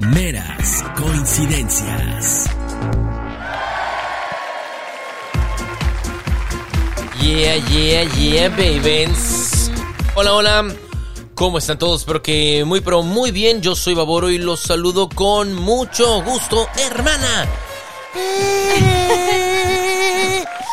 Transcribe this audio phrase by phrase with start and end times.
[0.00, 2.46] Meras coincidencias.
[7.22, 9.70] Yeah, yeah, yeah, babies.
[10.16, 10.74] Hola, hola.
[11.36, 12.00] ¿Cómo están todos?
[12.00, 13.62] Espero que muy, pero muy bien.
[13.62, 17.46] Yo soy Baboro y los saludo con mucho gusto, hermana.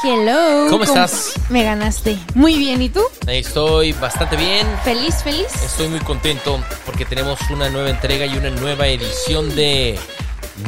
[0.04, 0.68] Hello.
[0.70, 1.34] ¿Cómo estás?
[1.50, 2.20] Me ganaste.
[2.36, 3.02] Muy bien, ¿y tú?
[3.26, 4.68] Estoy bastante bien.
[4.84, 5.48] ¿Feliz, feliz?
[5.64, 9.98] Estoy muy contento porque tenemos una nueva entrega y una nueva edición de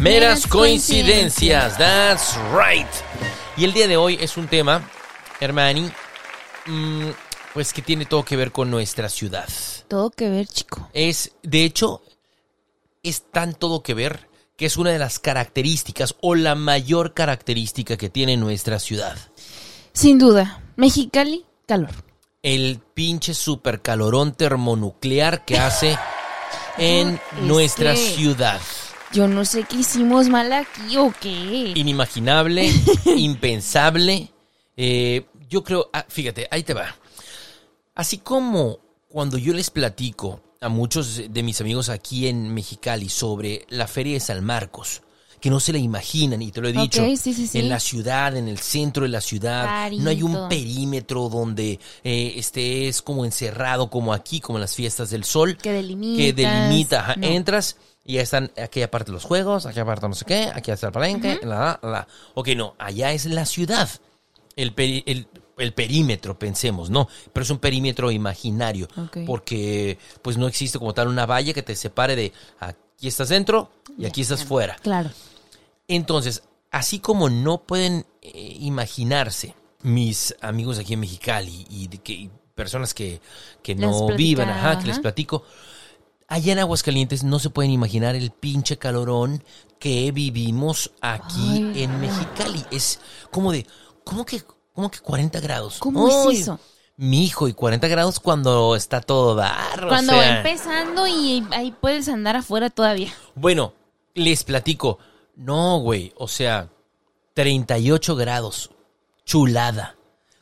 [0.02, 1.78] Meras Coincidencias.
[1.78, 2.88] That's right.
[3.56, 4.90] Y el día de hoy es un tema,
[5.40, 5.92] hermani,
[6.66, 7.10] mm,
[7.54, 9.48] pues que tiene todo que ver con nuestra ciudad.
[9.88, 10.90] Todo que ver, chico.
[10.92, 12.02] Es, de hecho,
[13.04, 14.29] es tan todo que ver
[14.60, 19.18] que es una de las características o la mayor característica que tiene nuestra ciudad.
[19.94, 20.62] Sin duda.
[20.76, 21.92] Mexicali, calor.
[22.44, 25.98] El pinche supercalorón termonuclear que hace
[26.78, 28.60] en Es nuestra que- ciudad.
[29.14, 31.72] Yo no sé qué hicimos mal aquí o qué.
[31.76, 32.70] Inimaginable,
[33.16, 34.30] impensable.
[34.76, 36.96] Eh, yo creo, ah, fíjate, ahí te va.
[37.96, 43.66] Así como cuando yo les platico a muchos de mis amigos aquí en Mexicali sobre
[43.70, 45.02] la Feria de San Marcos,
[45.40, 47.60] que no se la imaginan, y te lo he dicho, sí, sí, sí.
[47.60, 52.34] en la ciudad, en el centro de la ciudad, no hay un perímetro donde eh,
[52.36, 56.18] estés como encerrado, como aquí, como en las fiestas del sol, Que delimitas.
[56.26, 57.28] que delimita, ajá, No.
[57.28, 60.88] entras y ya están aquí aparte los juegos, aquí aparte no sé qué, aquí está
[60.88, 62.08] el palenque, la, la, la.
[62.34, 63.88] Ok, no, allá es la ciudad,
[64.58, 65.26] el, peri- el,
[65.60, 67.08] el perímetro, pensemos, ¿no?
[67.34, 68.88] Pero es un perímetro imaginario,
[69.26, 73.72] porque pues no existe como tal una valla que te separe de aquí estás dentro
[73.98, 74.76] y aquí estás fuera.
[74.82, 75.12] Claro.
[75.88, 82.14] Entonces, así como no pueden eh, imaginarse mis amigos aquí en Mexicali y, de que,
[82.14, 83.22] y personas que,
[83.64, 85.44] que no vivan, ajá, que les platico,
[86.28, 89.44] allá en Aguascalientes no se pueden imaginar el pinche calorón
[89.80, 92.00] que vivimos aquí Ay, en.
[92.00, 92.64] Mexicali.
[92.72, 93.00] Es
[93.32, 93.66] como de,
[94.04, 94.44] ¿cómo que,
[94.80, 95.78] cómo que 40 grados?
[95.80, 96.58] ¿Cómo Ay, es eso?
[96.96, 99.84] Mi hijo, y 40 grados cuando está todo dar.
[99.84, 100.22] o Cuando sea.
[100.22, 103.14] va empezando y ahí puedes andar afuera todavía.
[103.36, 103.74] Bueno,
[104.14, 104.98] les platico.
[105.36, 106.14] No, güey.
[106.16, 106.70] O sea,
[107.34, 108.70] 38 grados.
[109.26, 109.98] Chulada.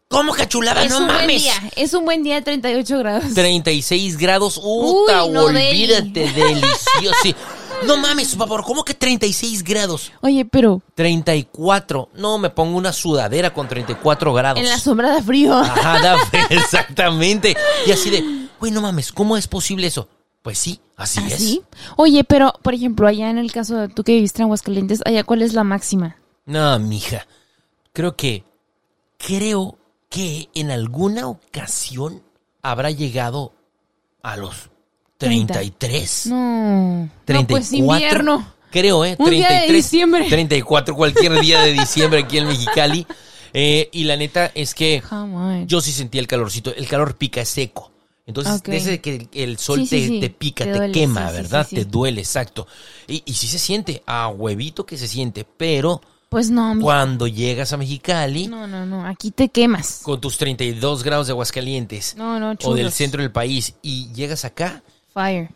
[0.07, 0.83] ¿Cómo que chulada?
[0.83, 1.41] es no un buen mames.
[1.41, 1.53] día.
[1.75, 3.33] Es un buen día de 38 grados.
[3.33, 4.59] 36 grados.
[4.63, 7.17] Uta, Uy, no, olvídate, delicioso.
[7.23, 7.35] Sí.
[7.85, 10.11] No mames, por favor, ¿cómo que 36 grados?
[10.21, 12.09] Oye, pero 34.
[12.15, 14.59] No, me pongo una sudadera con 34 grados.
[14.59, 15.53] en la sombra da frío.
[15.55, 16.17] Ajá, da-
[16.49, 17.55] exactamente.
[17.85, 20.09] Y así de, güey, no mames, ¿cómo es posible eso?
[20.41, 21.33] Pues sí, así, es.
[21.33, 21.61] ¿Así?
[21.97, 25.23] Oye, pero, por ejemplo, allá en el caso de tú que viviste en Aguascalientes, allá,
[25.23, 26.17] ¿cuál es la máxima?
[26.45, 27.27] No, mija.
[27.93, 28.43] Creo que.
[29.17, 29.77] Creo
[30.09, 32.21] que en alguna ocasión
[32.61, 33.53] habrá llegado
[34.21, 34.69] a los
[35.17, 36.27] 33.
[36.27, 37.09] No.
[37.25, 37.41] 34.
[37.41, 38.53] No, pues invierno.
[38.71, 39.15] Creo, ¿eh?
[39.17, 40.25] Un día de diciembre.
[40.29, 43.05] 34, cualquier día de diciembre aquí en Mexicali.
[43.53, 45.01] Eh, y la neta es que
[45.65, 46.75] yo sí sentía el calorcito.
[46.75, 47.91] El calor pica, seco.
[48.27, 48.67] Entonces, Ok.
[48.67, 50.19] desde que el, sol Sí, te, sí.
[50.19, 51.65] te pica, Te quema, ¿verdad?
[51.67, 52.67] Te duele, exacto.
[53.07, 57.25] Y, y sí se siente, a huevito que se siente, pero Pues no, mi- cuando
[57.25, 59.07] llegas a Mexicali, no, no, no.
[59.07, 60.01] Aquí te quemas.
[60.03, 62.77] con tus 32 grados de Aguascalientes, No, no, o chulos.
[62.77, 64.83] del centro del país, y llegas acá,
[65.17, 65.49] Fire.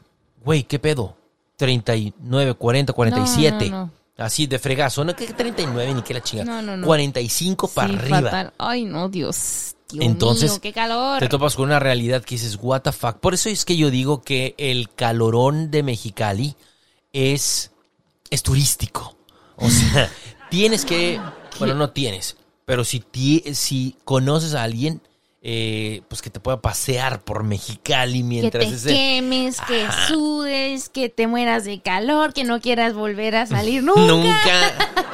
[0.44, 1.16] güey, ¿qué pedo?
[1.58, 3.70] 39, 40, 47.
[3.70, 3.92] No, no, no.
[4.26, 5.04] Así de fregazo.
[5.06, 6.44] No que 39 ni que la chinga.
[6.44, 6.86] No, no, no.
[6.88, 8.22] 45 para Sí, arriba.
[8.22, 8.54] fatal.
[8.58, 9.76] Ay, no, Dios.
[9.90, 11.20] Dios Entonces, mío, qué calor.
[11.20, 13.18] Te topas con una realidad que dices, what the fuck.
[13.18, 16.56] Por eso es que yo digo que el calorón de Mexicali
[17.14, 17.72] es,
[18.30, 19.16] es turístico.
[19.58, 20.10] O sea,
[20.50, 21.20] tienes que,
[21.60, 25.02] bueno, no tienes, pero si, ti- si conoces a alguien,
[25.44, 30.90] eh, pues que te pueda pasear por Mexicali que mientras te ese- quemes, que sudes,
[30.90, 34.02] que te mueras de calor, que no quieras volver a salir nunca.
[34.02, 34.34] Nunca.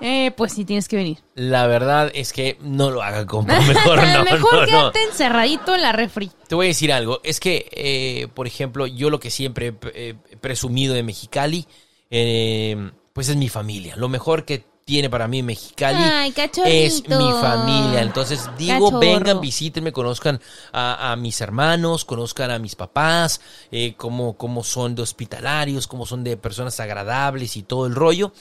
[0.00, 1.18] Eh, pues sí, tienes que venir.
[1.34, 3.58] La verdad es que no lo haga compa.
[3.66, 4.66] Mejor no, Mejor no, no.
[4.92, 6.30] quédate encerradito en la refri.
[6.46, 7.20] Te voy a decir algo.
[7.24, 11.66] Es que, eh, por ejemplo, yo lo que siempre he he presumido de Mexicali,
[12.10, 13.96] eh, pues es mi familia.
[13.96, 18.00] Lo mejor que tiene para mí Mexicali Ay, es mi familia.
[18.00, 19.00] Entonces digo, Cachorro.
[19.00, 20.40] vengan, visítenme, conozcan
[20.72, 26.06] a, a mis hermanos, conozcan a mis papás, eh, cómo, cómo son de hospitalarios, cómo
[26.06, 28.32] son de personas agradables y todo el rollo.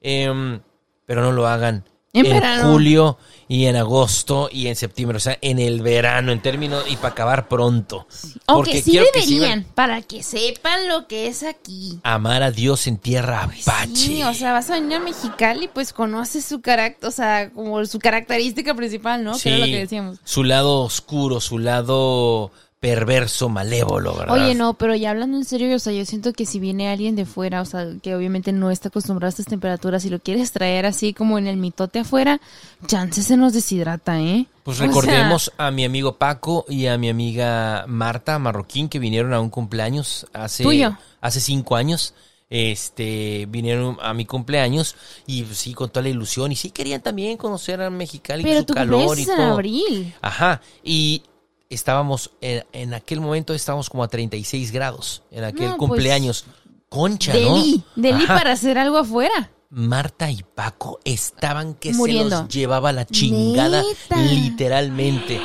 [0.00, 0.60] Em,
[1.06, 1.84] pero no lo hagan
[2.16, 3.18] En en, julio
[3.48, 7.08] y en agosto y en septiembre, o sea, en el verano, en términos, y para
[7.08, 8.06] acabar pronto.
[8.46, 12.00] Aunque sí que deberían, iban para que sepan lo que es aquí.
[12.02, 13.94] amar a Dios en tierra apache.
[13.94, 17.84] Sí, o sea, vas a venir a Mexicali, pues conoces su carácter, o sea, como
[17.86, 19.38] su característica principal, ¿no?
[19.38, 20.18] Que era lo Sí, que decíamos.
[20.24, 22.50] Su lado oscuro, su lado
[22.80, 24.34] perverso, malévolo, ¿verdad?
[24.34, 27.16] Oye, no, pero ya hablando en serio, o sea, yo siento que si viene alguien
[27.16, 30.52] de fuera, o sea, que obviamente no está acostumbrado a estas temperaturas y lo quieres
[30.52, 32.40] traer así como en el mitote afuera,
[32.86, 34.46] chance se nos deshidrata, ¿eh?
[34.62, 38.98] Pues O sea, recordemos a mi amigo Paco y a mi amiga Marta Marroquín que
[38.98, 40.96] vinieron a un cumpleaños hace, Tuyo.
[41.20, 42.14] hace cinco años.
[42.48, 44.94] Este, vinieron a mi cumpleaños
[45.26, 46.52] y pues, sí, con toda la ilusión.
[46.52, 49.52] Y sí querían también conocer a Mexicali y su tu calor y es en todo.
[49.54, 50.14] abril.
[50.22, 51.22] Ajá, y
[51.70, 56.44] estábamos, en, en aquel momento estábamos como a 36 grados, en aquel No, pues, cumpleaños.
[56.88, 57.56] Concha, ¿no?
[57.96, 58.34] Deli, Ajá.
[58.38, 59.50] para hacer algo afuera.
[59.70, 62.42] Marta y Paco estaban que se Muriendo.
[62.42, 64.16] los llevaba la chingada, Neta.
[64.16, 65.40] literalmente.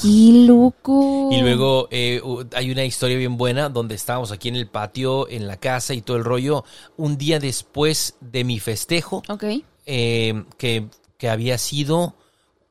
[0.00, 1.28] ¡Qué loco!
[1.32, 2.22] Y luego eh,
[2.54, 6.02] hay una historia bien buena donde estábamos aquí en el patio, en la casa y
[6.02, 6.64] todo el rollo,
[6.96, 9.44] un día después de mi festejo, Ok.
[9.86, 10.86] eh, que,
[11.18, 12.14] que había sido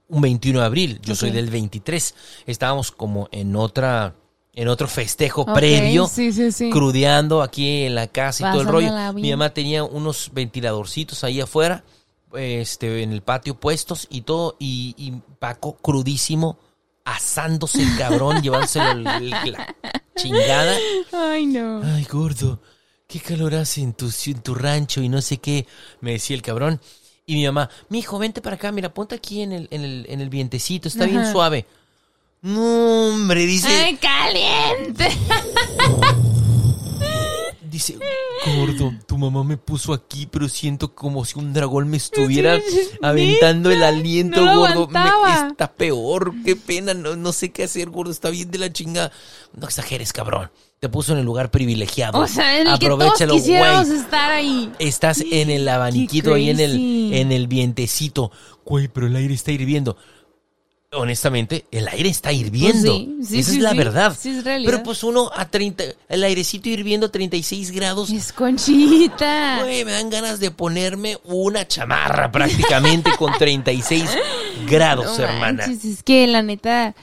[0.10, 2.16] un 21 de abril, yo soy del 23,
[2.46, 4.16] estábamos como en otra...
[4.54, 6.72] En otro festejo previo, sí, sí, sí.
[6.72, 8.88] crudeando aquí en la casa y todo el rollo.
[9.14, 11.84] Mi mamá tenía unos ventiladorcitos ahí afuera,
[12.34, 16.58] este, en el patio puestos y todo, y, y Paco crudísimo,
[17.06, 19.76] asándose el cabrón, llevándoselo el- el- la
[20.16, 20.76] chingada.
[21.14, 21.84] Ay, no.
[21.84, 22.60] Ay, gordo,
[23.06, 25.68] qué calor hace en tu, en tu rancho y no sé qué,
[26.02, 26.82] me decía el cabrón.
[27.30, 30.06] Y mi mamá, mi hijo, vente para acá, mira, ponte aquí en el, en el,
[30.08, 31.66] en el vientecito, está bien suave.
[32.42, 35.10] No, hombre, dice, ¡Ay, caliente!
[37.70, 37.98] Dice,
[38.56, 42.60] gordo, tu mamá me puso aquí, pero siento como si un dragón me estuviera
[43.02, 44.88] aventando el aliento, no gordo.
[44.88, 48.72] Me- está peor, qué pena, no, no sé qué hacer, gordo, está bien de la
[48.72, 49.12] chinga.
[49.54, 50.50] No exageres, cabrón.
[50.80, 52.20] Te puso en el lugar privilegiado.
[52.20, 53.36] O sea, en el que todos Aprovechalo,
[53.96, 54.72] estar ahí.
[54.78, 58.32] Estás en el abaniquito ahí en el, en el vientecito.
[58.64, 59.98] Güey, pero el aire está hirviendo.
[60.94, 62.94] Honestamente, el aire está hirviendo.
[62.98, 64.18] sí, sí, Esa sí, es la verdad.
[64.18, 64.72] Sí, es realidad.
[64.72, 68.10] Pero pues uno a 30, el airecito hirviendo a 36 grados.
[68.10, 69.60] Es conchita.
[69.64, 74.10] Güey, me dan ganas de ponerme una chamarra prácticamente con 36
[74.70, 75.68] grados, No hermana.
[75.68, 76.96] manches, es que la neta.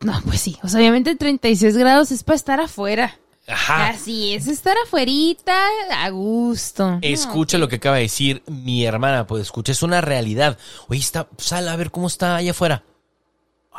[0.00, 0.56] No, pues sí.
[0.62, 3.18] O sea, obviamente 36 grados es para estar afuera.
[3.46, 3.88] Ajá.
[3.88, 5.54] Así es, estar afuerita
[5.92, 6.98] a gusto.
[7.02, 10.56] Escucha lo que acaba de decir mi hermana, pues escucha, es una realidad.
[10.88, 12.84] Oye, está, sal a ver cómo está allá afuera.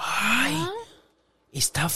[0.04, 0.68] Ay,
[1.52, 1.88] está...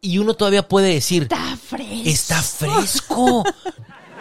[0.00, 2.02] Y uno todavía puede decir, Está fresco.
[2.04, 3.44] está fresco.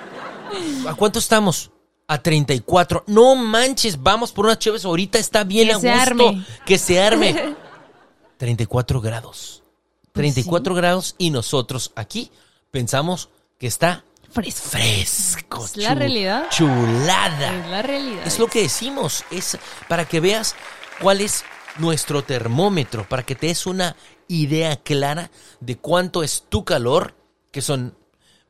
[0.87, 1.71] ¿A cuánto estamos?
[2.07, 3.05] A 34.
[3.07, 6.01] No manches, vamos por unas chéves ahorita, está bien Que a se gusto.
[6.01, 6.45] arme.
[6.65, 7.55] Que se arme.
[8.37, 9.63] 34 grados.
[10.01, 12.31] Pues 34 grados y nosotros aquí
[12.69, 14.69] pensamos que está Fresco.
[14.69, 15.65] fresco.
[15.65, 16.47] Es la realidad.
[16.51, 17.55] Chulada.
[17.55, 18.27] Es la realidad.
[18.27, 19.57] Es lo que decimos, es
[19.87, 20.55] para que veas
[21.01, 21.43] cuál es
[21.79, 23.95] nuestro termómetro, para que te des una
[24.27, 27.15] idea clara de cuánto es tu calor,
[27.51, 27.95] que son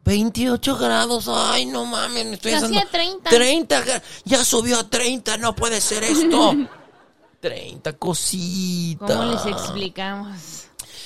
[0.04, 1.28] 28 grados.
[1.28, 3.30] Ay, no mames, me estoy a 30.
[3.30, 6.56] 30, gra- ya subió a 30, no puede ser esto.
[7.40, 9.10] 30 cositas.
[9.10, 10.38] ¿Cómo les explicamos?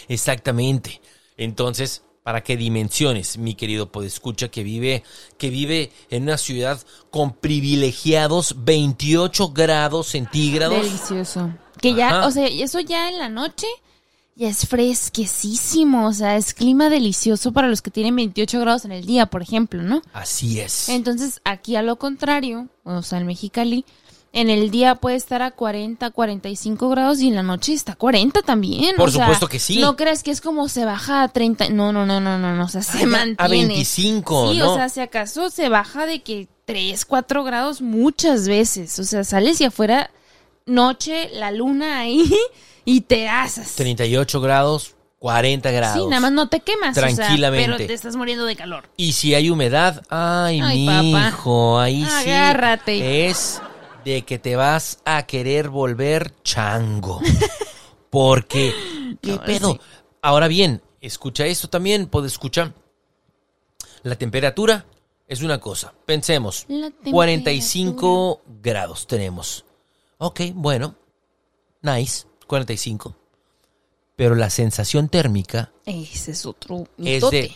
[0.10, 1.02] Exactamente.
[1.38, 5.04] Entonces, para que dimensiones, mi querido podescucha que vive
[5.38, 10.84] que vive en una ciudad con privilegiados 28 grados centígrados.
[10.84, 11.54] Delicioso.
[11.82, 12.28] Que ya, Ajá.
[12.28, 13.68] o sea, eso ya en la noche
[14.36, 16.08] ya es fresquecísimo.
[16.08, 19.42] O sea, es clima delicioso para los que tienen 28 grados en el día, por
[19.42, 20.02] ejemplo, ¿no?
[20.14, 20.90] Así es.
[20.90, 23.86] Entonces, aquí a lo contrario, o sea, en Mexicali,
[24.34, 27.96] en el día puede estar a 40, 45 grados y en la noche está a
[27.96, 28.96] 40 también.
[28.98, 29.80] Por o sea, supuesto que sí.
[29.80, 31.70] No crees que es como se baja a 30.
[31.70, 32.66] No, no, no, no, no, no.
[32.66, 33.36] O sea, se mantiene.
[33.38, 34.74] a 25, Sí, ¿no?
[34.74, 39.00] o sea, si acaso se baja de que 3, 4 grados muchas veces.
[39.00, 40.12] O sea, sales y afuera,
[40.66, 42.32] noche, la luna ahí
[42.86, 43.76] y te asas.
[43.76, 46.04] 38 grados, 40 grados.
[46.04, 46.98] Sí, nada más no te quemas.
[46.98, 47.66] o sea, Tranquilamente.
[47.74, 48.90] pero te estás muriendo de calor.
[48.98, 51.28] Y si hay humedad, ay, Ay, mi papá.
[51.30, 53.28] hijo, ahí sí Agárrate.
[53.30, 53.62] es
[54.04, 57.22] de que te vas a querer volver chango.
[58.10, 58.74] Porque,
[59.22, 59.72] ¿qué No, pedo?
[59.74, 59.80] sí.
[60.22, 62.74] Ahora bien, escucha esto también, puedes escuchar.
[64.04, 64.86] La temperatura
[65.28, 65.94] es una cosa.
[66.06, 69.66] Pensemos, La 45 grados tenemos.
[70.18, 70.96] Ok, bueno,
[71.82, 73.16] nice, 45.
[74.16, 77.42] Pero la sensación térmica Ese es otro es mitote.
[77.42, 77.56] de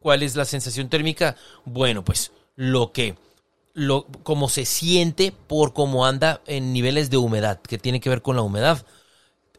[0.00, 1.36] ¿cuál es la sensación térmica?
[1.64, 3.16] Bueno, pues lo que
[3.74, 8.20] lo como se siente por cómo anda en niveles de humedad, que tiene que ver
[8.20, 8.84] con la humedad.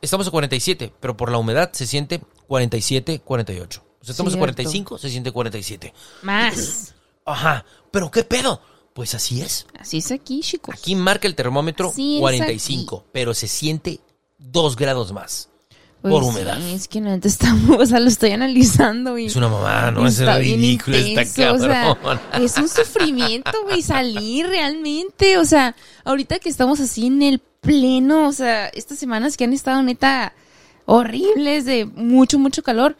[0.01, 3.81] Estamos a 47, pero por la humedad se siente 47, 48.
[3.81, 4.39] O sea, estamos a Cierto.
[4.39, 5.93] 45, se siente 47.
[6.23, 6.93] Más.
[7.25, 8.59] Ajá, pero ¿qué pedo?
[8.93, 9.65] Pues así es.
[9.79, 10.75] Así es aquí, chicos.
[10.77, 13.99] Aquí marca el termómetro Así es 45, pero se siente
[14.37, 15.49] 2 grados más.
[16.01, 16.61] Pues por sí, humedad.
[16.61, 20.19] es que neta estamos, o sea, lo estoy analizando y Es una mamá, no es
[20.19, 22.19] ridículo, está intenso, o sea, cabrón.
[22.43, 28.27] es un sufrimiento, güey, salir realmente, o sea, ahorita que estamos así en el pleno,
[28.27, 30.33] o sea, estas semanas que han estado neta
[30.85, 32.97] horribles de mucho, mucho calor.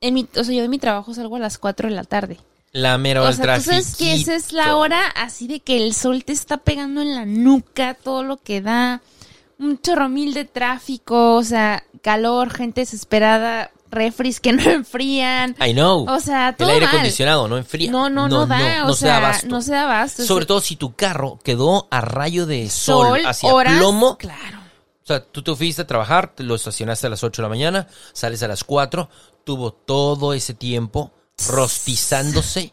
[0.00, 2.38] En mi, o sea, yo de mi trabajo salgo a las 4 de la tarde.
[2.74, 5.94] La mera O sea, tú sabes que esa es la hora así de que el
[5.94, 9.00] sol te está pegando en la nuca, todo lo que da,
[9.60, 15.54] un chorro mil de tráfico, o sea, calor, gente desesperada, refris que no enfrían.
[15.64, 16.04] I know.
[16.10, 16.96] O sea, todo El aire mal.
[16.96, 17.92] acondicionado no enfría.
[17.92, 19.46] No, no, no, da, no o se da abasto.
[19.46, 20.24] no se da abasto.
[20.24, 24.18] Sobre todo si tu carro quedó a rayo de sol, hacia horas, plomo.
[24.18, 24.58] Claro.
[25.04, 27.48] O sea, tú te fuiste a trabajar, te lo estacionaste a las 8 de la
[27.50, 29.08] mañana, sales a las 4,
[29.44, 31.12] tuvo todo ese tiempo
[31.48, 32.72] rostizándose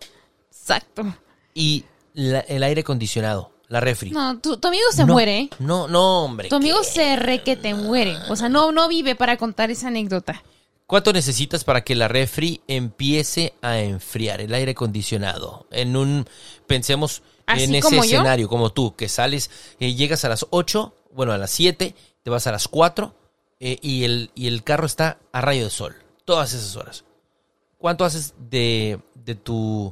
[0.51, 1.15] Exacto.
[1.53, 4.11] y la- el aire acondicionado, la refri.
[4.11, 5.49] No, tu, tu amigo se No, muere, ¿eh?
[5.59, 6.49] No, no, hombre.
[6.49, 6.87] Tu amigo ¿qué?
[6.87, 8.17] se re que te muere.
[8.29, 10.43] O sea, no, no vive para contar esa anécdota.
[10.85, 15.65] ¿Cuánto necesitas para que la refri empiece a enfriar el aire acondicionado?
[15.71, 16.27] En un,
[16.67, 18.03] pensemos ¿Así en ese yo?
[18.03, 19.49] escenario, como tú, que sales,
[19.79, 23.15] eh, llegas a las 8, bueno, a las 7, te vas a las 4
[23.61, 27.05] eh, y, el, y el carro está a rayo de sol, todas esas horas.
[27.81, 29.91] ¿Cuánto haces de, de, tu,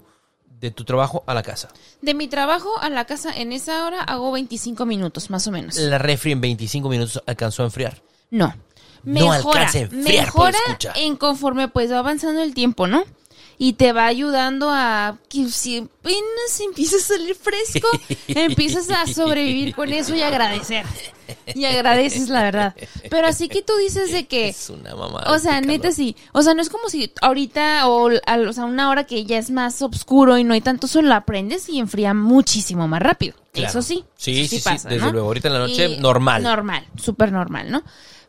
[0.60, 1.70] de tu trabajo a la casa?
[2.04, 5.76] De mi trabajo a la casa en esa hora hago 25 minutos, más o menos.
[5.76, 8.02] La refri en 25 minutos alcanzó a enfriar.
[8.30, 8.54] No.
[9.04, 10.94] No Mejora, alcanza a enfriar, mejora pues, escucha.
[10.98, 13.04] en conforme pues va avanzando el tiempo, ¿no?
[13.62, 17.90] Y te va ayudando a que si apenas empieza a salir fresco,
[18.28, 20.86] empiezas a sobrevivir con eso y agradecer.
[21.54, 22.76] Y agradeces, la verdad.
[23.10, 25.30] Pero así que tú dices de que, Es una mamada.
[25.34, 26.16] o sea, neta sí.
[26.32, 29.38] O sea, no es como si ahorita o, a, o sea, una hora que ya
[29.38, 33.36] es más oscuro y no hay tanto sol, la prendes y enfría muchísimo más rápido.
[33.52, 33.70] Claro.
[33.70, 34.06] Eso sí.
[34.16, 35.12] Sí, eso sí, sí, desde ¿no?
[35.12, 35.28] luego.
[35.28, 36.42] Ahorita en la noche, Y- normal.
[36.44, 37.84] Normal, súper normal, ¿no?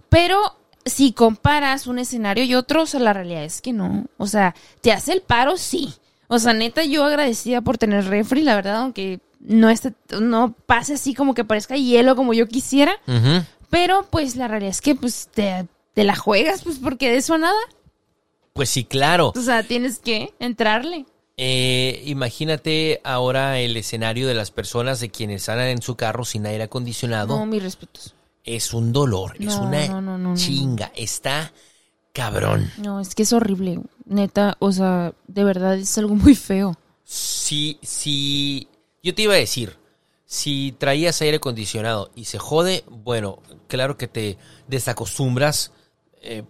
[0.08, 4.06] Pero si comparas un escenario y otro, o sea, la realidad es que no.
[4.16, 5.94] O sea, te hace el paro, sí.
[6.28, 10.94] O sea, neta, yo agradecida por tener refri, la verdad, aunque no esté, no pase
[10.94, 12.92] así como que parezca hielo como yo quisiera.
[13.68, 17.34] Pero pues la realidad es que pues te, te la juegas, pues porque de eso
[17.34, 17.60] a nada.
[18.52, 19.32] Pues sí, claro.
[19.34, 21.06] O sea, tienes que entrarle.
[21.36, 26.44] Eh, imagínate ahora el escenario de las personas de quienes andan en su carro sin
[26.46, 27.38] aire acondicionado.
[27.38, 28.14] No, mis respetos.
[28.44, 30.92] Es un dolor, es una no, no, chinga.
[30.96, 31.52] Está
[32.12, 32.70] cabrón.
[32.78, 33.80] No, es que es horrible.
[34.06, 36.76] Neta, o sea, de verdad es algo muy feo.
[37.04, 38.68] Si, si,
[39.02, 39.76] yo te iba a decir,
[40.26, 45.72] si traías aire acondicionado y se jode, bueno, claro que te desacostumbras
[46.22, 46.44] eh,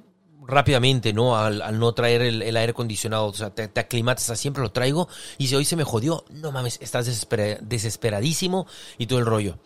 [0.46, 1.36] rápidamente, ¿no?
[1.36, 4.62] Al, al no traer el, el aire acondicionado, o sea, te, te aclimatas a siempre
[4.62, 8.66] lo traigo y si hoy se me jodió, no mames, estás desespera- desesperadísimo
[8.98, 9.58] y todo el rollo.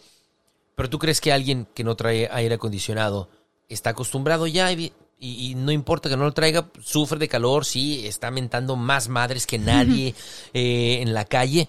[0.75, 3.29] Pero tú crees que alguien que no trae aire acondicionado
[3.69, 7.65] está acostumbrado ya y, y- y no importa que no lo traiga, sufre de calor,
[7.65, 10.15] sí, está mentando más madres que nadie
[10.53, 11.69] eh, en la calle.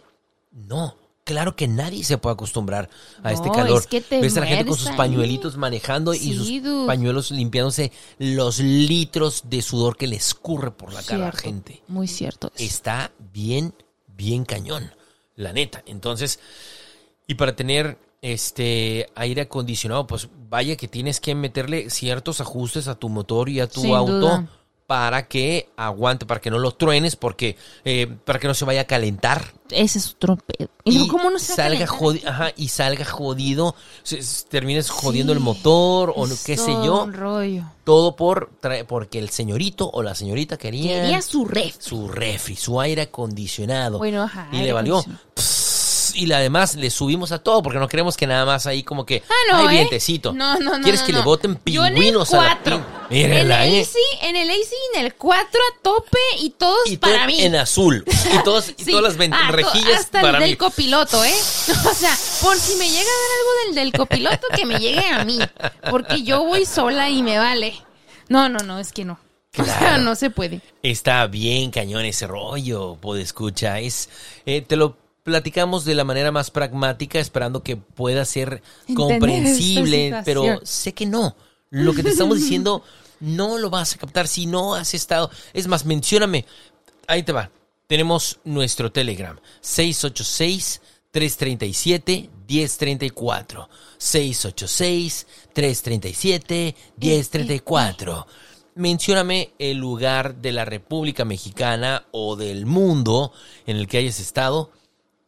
[0.52, 2.90] No, claro que nadie se puede acostumbrar
[3.24, 3.80] a este calor.
[3.82, 4.98] es que te Ves a la gente con sus ahí.
[4.98, 6.88] pañuelitos manejando y sus dude.
[6.88, 11.84] pañuelos limpiándose los litros de sudor que le escurre por la cara a la gente
[11.88, 12.52] Muy cierto.
[12.56, 12.66] eso.
[12.66, 13.74] está bien,
[14.08, 14.92] bien cañón,
[15.36, 15.84] la neta.
[15.86, 16.40] Entonces,
[17.28, 17.98] y para tener
[18.34, 23.60] este aire acondicionado, pues vaya que tienes que meterle ciertos ajustes a tu motor y
[23.60, 24.48] a tu Sin auto duda.
[24.88, 28.82] para que aguante, para que no lo truenes, porque eh, para que no se vaya
[28.82, 30.70] a calentar Ese es otro pedo.
[30.84, 32.00] Y, no, ¿cómo no se salga calentar?
[32.00, 36.72] jodi- ajá, y salga jodido, se- se- termines jodiendo el motor o no- qué sé
[36.72, 37.64] yo, un rollo.
[37.84, 41.76] todo por trae- porque el señorito o la señorita quería Quería su ref.
[41.80, 43.98] su refri, su aire acondicionado.
[43.98, 45.04] Bueno, ajá, y aire le valió.
[45.36, 45.65] Pss,
[46.16, 49.24] y además le subimos a todo porque no queremos que nada más ahí como que.
[49.30, 49.80] Ah, no, ay, ¿eh?
[49.80, 50.34] vientecito.
[50.34, 50.84] No, no, no.
[50.84, 52.78] ¿Quieres no, que le boten Yo en el pingüinos a la cuatro.
[52.78, 53.82] pin- Mírenla, en el ¿eh?
[53.84, 57.42] AC, en el AC en el 4 a tope y todos Y todo para mí.
[57.42, 58.04] en azul.
[58.34, 60.50] Y, todos, y todas las Ah, rejillas hasta para el mí.
[60.50, 61.34] del copiloto, ¿eh?
[61.90, 65.08] O sea, por si me llega a dar algo del del copiloto, que me llegue
[65.08, 65.40] a mí.
[65.90, 67.76] Porque yo voy sola y me vale.
[68.30, 69.20] No, no, no, es que no.
[69.58, 70.62] O sea, no se puede.
[70.84, 73.80] Está bien cañón ese rollo, escucha.
[73.80, 74.10] Es,
[74.46, 80.22] eh, te lo platicamos de la manera más pragmática, esperando que pueda ser Entender comprensible,
[80.24, 81.36] pero sé que no.
[81.72, 82.84] Lo que te estamos diciendo
[83.20, 85.32] no lo vas a captar si no has estado.
[85.52, 86.46] Es más, mencióname.
[87.08, 87.50] Ahí te va.
[87.88, 89.36] Tenemos nuestro Telegram.
[89.62, 93.70] 686 337 1034.
[93.98, 98.28] 686 337 1034.
[98.76, 103.34] Mencióname el lugar de la República Mexicana o del mundo
[103.66, 104.70] en el que hayas estado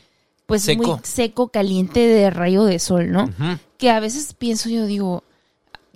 [0.46, 0.86] pues Seco.
[0.86, 3.30] muy seco, caliente de rayo de sol, ¿no?
[3.78, 5.24] Que a veces pienso yo, digo,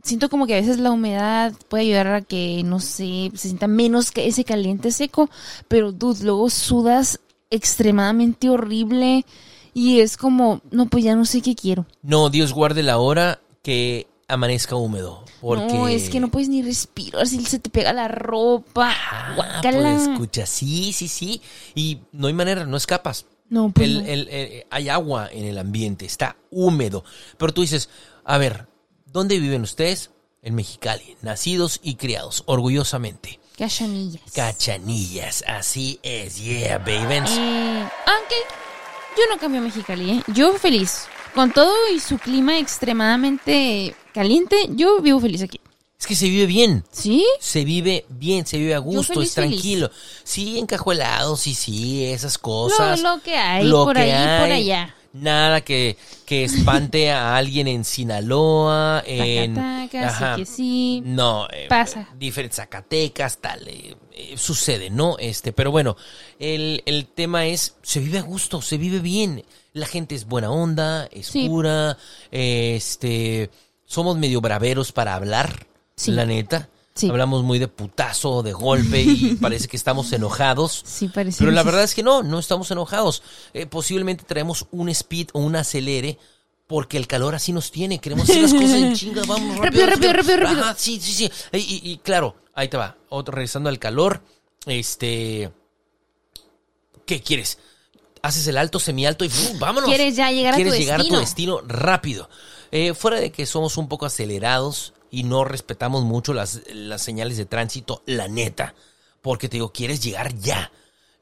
[0.03, 3.67] siento como que a veces la humedad puede ayudar a que, no sé, se sienta
[3.67, 5.31] menos que ese caliente seco,
[5.69, 7.21] pero dude, luego sudas
[7.51, 9.25] extremadamente horrible
[9.75, 11.87] y es como, no, pues ya no sé qué quiero.
[12.03, 15.25] No, Dios guarde la hora que amanezca húmedo.
[15.41, 15.73] Porque...
[15.75, 18.93] No, es que no puedes ni respirar, si se te pega la ropa.
[19.11, 21.41] Ah, pues escucha, sí, sí, sí.
[21.75, 23.27] Y no hay manera, no escapas.
[23.49, 24.09] No, pues El- no.
[24.09, 27.05] el- el- hay agua en el ambiente, está húmedo.
[27.37, 27.89] Pero tú dices,
[28.25, 28.67] a ver,
[29.07, 30.11] ¿dónde viven ustedes?
[30.43, 33.41] En Mexicali, nacidos y criados, orgullosamente.
[33.59, 34.23] Cachanillas.
[34.33, 37.31] Cachanillas, así es, yeah, babies.
[37.37, 38.37] Eh, aunque
[39.19, 40.23] yo no cambio a Mexicali, ¿eh?
[40.29, 41.03] Yo feliz.
[41.35, 45.61] Con todo y su clima extremadamente caliente, yo vivo feliz aquí.
[45.99, 46.85] Es que se vive bien.
[46.91, 47.25] ¿Sí?
[47.41, 49.91] Se vive bien, se vive a gusto, feliz, es tranquilo.
[50.25, 53.01] Sí, encajuelados, sí, sí, esas Lo, cosas.
[53.03, 54.63] lo que hay, lo por que ahí, por hay.
[54.73, 54.95] allá.
[55.13, 59.57] Nada que, que espante a alguien en Sinaloa, en...
[59.57, 60.37] Taca, ajá.
[60.37, 61.03] sí que sí.
[61.05, 62.09] No, eh, Pasa.
[62.17, 65.17] diferentes Zacatecas, tal, eh, eh, sucede, ¿no?
[65.19, 65.97] Este, pero bueno,
[66.39, 70.51] el, el tema es, se vive a gusto, se vive bien, la gente es buena
[70.51, 71.49] onda, es Sí.
[71.49, 71.97] pura,
[72.31, 73.51] este,
[73.87, 76.11] somos medio braveros para hablar, Sí.
[76.13, 76.69] la neta.
[76.95, 77.09] Sí.
[77.09, 80.83] Hablamos muy de putazo, de golpe y parece que estamos enojados.
[80.85, 81.39] Sí, parece.
[81.39, 83.23] Pero la verdad es que no, no estamos enojados.
[83.55, 86.19] Eh, posiblemente traemos un speed o un acelere
[86.67, 88.01] porque el calor así nos tiene.
[88.01, 89.87] Queremos hacer las cosas en chinga, vamos rápido.
[89.87, 90.63] Rápido, rápido, rápido.
[90.65, 91.31] Ajá, sí, sí, sí.
[91.53, 92.97] Y, y- y claro, ahí te va.
[93.09, 94.23] Otro, regresando al calor,
[94.67, 95.51] este...
[97.07, 97.59] ¿Qué quieres?
[98.23, 99.59] Haces el alto, semialto y ¡fum!
[99.59, 99.89] vámonos.
[99.89, 101.21] Quieres ya llegar a tu llegar a tu destino.
[101.21, 102.29] destino rápido.
[102.71, 107.37] Eh, fuera de que somos un poco acelerados y no respetamos mucho las, las señales
[107.37, 108.75] de tránsito, la neta.
[109.23, 110.71] Porque te digo, quieres llegar ya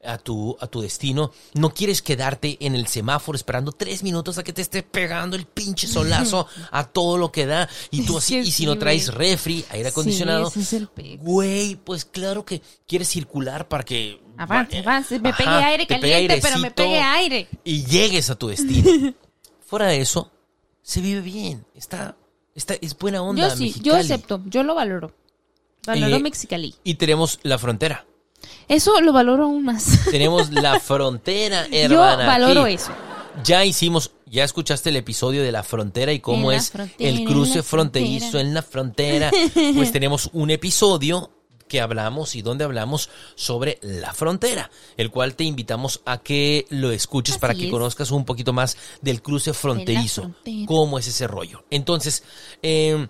[0.03, 1.31] a tu, a tu destino.
[1.53, 5.45] No quieres quedarte en el semáforo esperando tres minutos a que te esté pegando el
[5.45, 7.67] pinche solazo a todo lo que da.
[7.91, 10.49] Y tú así, y si no traes refri, aire acondicionado.
[10.49, 11.19] Sí, es.
[11.19, 14.21] Güey, pues claro que quieres circular para que...
[14.37, 15.19] Avance, va- avance.
[15.19, 17.47] Me pegue aire pegue caliente, pero me pegue aire.
[17.65, 19.13] y llegues a tu destino.
[19.65, 20.31] Fuera de eso,
[20.81, 21.65] se vive bien.
[21.75, 22.15] Está,
[22.55, 23.49] está, es buena onda.
[23.49, 25.13] Yo sí, yo acepto, yo lo valoro.
[25.85, 26.73] Valoro Eh, Mexicali.
[26.83, 28.05] Y tenemos la frontera.
[28.67, 30.05] Eso lo valoro aún más.
[30.11, 32.25] Tenemos la frontera, yo hermana.
[32.25, 32.75] valoro aquí.
[32.75, 32.91] eso.
[33.43, 37.63] Ya hicimos, ya escuchaste el episodio de la frontera y cómo es frontera, el cruce
[37.63, 38.47] fronterizo frontera.
[38.47, 39.31] en la frontera.
[39.75, 41.31] Pues tenemos un episodio
[41.67, 46.91] que hablamos y donde hablamos sobre la frontera, el cual te invitamos a que lo
[46.91, 47.71] escuches Así para que es.
[47.71, 50.33] conozcas un poquito más del cruce fronterizo,
[50.65, 51.63] cómo es ese rollo.
[51.69, 52.23] Entonces,
[52.61, 53.07] eh,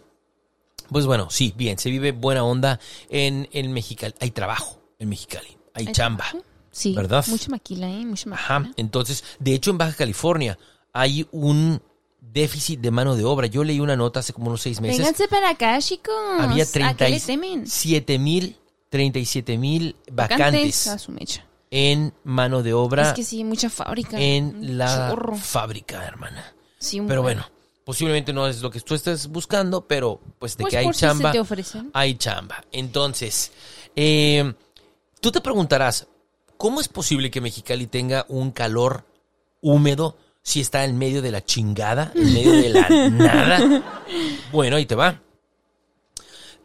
[0.90, 4.14] pues bueno, sí, bien, se vive buena onda en, en Mexicali.
[4.20, 6.26] Hay trabajo en Mexicali, hay ¿Hay chamba.
[6.72, 7.26] Sí, ¿Verdad?
[7.28, 8.06] mucha maquila, ¿eh?
[8.06, 8.46] Mucha maquila.
[8.58, 8.72] Ajá.
[8.78, 10.58] Entonces, de hecho, en Baja California
[10.94, 11.82] hay un
[12.22, 13.48] déficit de mano de obra.
[13.48, 15.00] Yo leí una nota hace como unos seis meses.
[15.00, 16.14] Vénganse para acá, chicos.
[16.40, 17.64] Había ¿A qué le temen?
[17.66, 18.56] 37 mil,
[18.90, 21.44] 37 mil vacantes a su mecha.
[21.72, 24.20] en mano de obra Es que sí, mucha fábrica.
[24.20, 25.36] en la chorro.
[25.36, 26.54] fábrica, hermana.
[26.78, 27.38] Sí, un Pero buen.
[27.38, 27.50] bueno,
[27.84, 31.00] posiblemente no es lo que tú estés buscando, pero pues de Pues que hay si
[31.00, 31.90] chamba, te ofrecen.
[31.94, 32.64] hay chamba.
[32.72, 33.52] Entonces,
[33.96, 34.54] eh,
[35.22, 36.08] tú te preguntarás,
[36.58, 39.06] ¿cómo es posible que Mexicali tenga un calor
[39.62, 44.04] húmedo si está en medio de la chingada, en medio de la nada?
[44.52, 45.22] Bueno, ahí te va.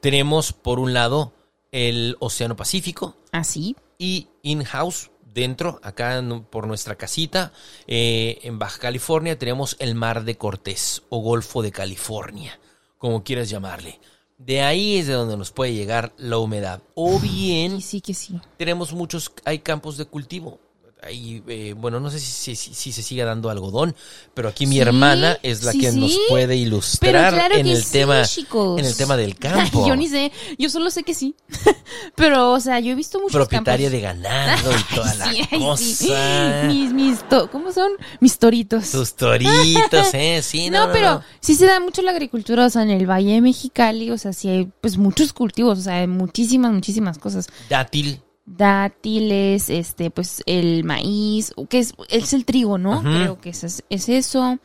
[0.01, 1.33] Tenemos por un lado
[1.73, 3.75] el Océano Pacífico Así.
[3.99, 7.53] y in-house dentro, acá en- por nuestra casita,
[7.87, 12.61] eh, en Baja California, tenemos el Mar de Cortés o Golfo de California,
[12.99, 13.99] como quieras llamarle.
[14.39, 16.83] De ahí es de donde nos puede llegar la humedad.
[16.95, 18.41] O bien sí que sí.
[18.57, 20.59] tenemos muchos, hay campos de cultivo.
[21.07, 23.95] Ahí, eh, bueno, no sé si, si- si se sigue dando algodón,
[24.33, 27.85] pero aquí mi Sí, hermana es la sí, que nos puede ilustrar claro en el
[27.85, 28.79] tema, chicos.
[28.81, 29.87] en el tema del campo.
[29.87, 31.35] yo ni sé, yo solo sé que sí.
[32.17, 33.93] Pero, o sea, yo he visto muchos Propietaria campos.
[33.93, 36.07] de ganado y toda la Sí, ay, sí.
[36.09, 36.63] cosa.
[36.69, 37.93] Mis, mis, to- ¿cómo son?
[38.21, 38.91] Mis toritos.
[38.91, 40.41] Tus toritos, ¿eh?
[40.43, 41.23] Sí, no, no, no, pero no.
[41.41, 44.33] sí se da mucho la agricultura, o sea, en el Valle de Mexicali, o sea,
[44.33, 47.47] sí hay pues muchos cultivos, o sea, hay muchísimas, muchísimas cosas.
[47.69, 53.01] Dátil, dátiles, este, pues el maíz, que es, es el trigo, ¿no?
[53.03, 54.59] Creo que es, es eso.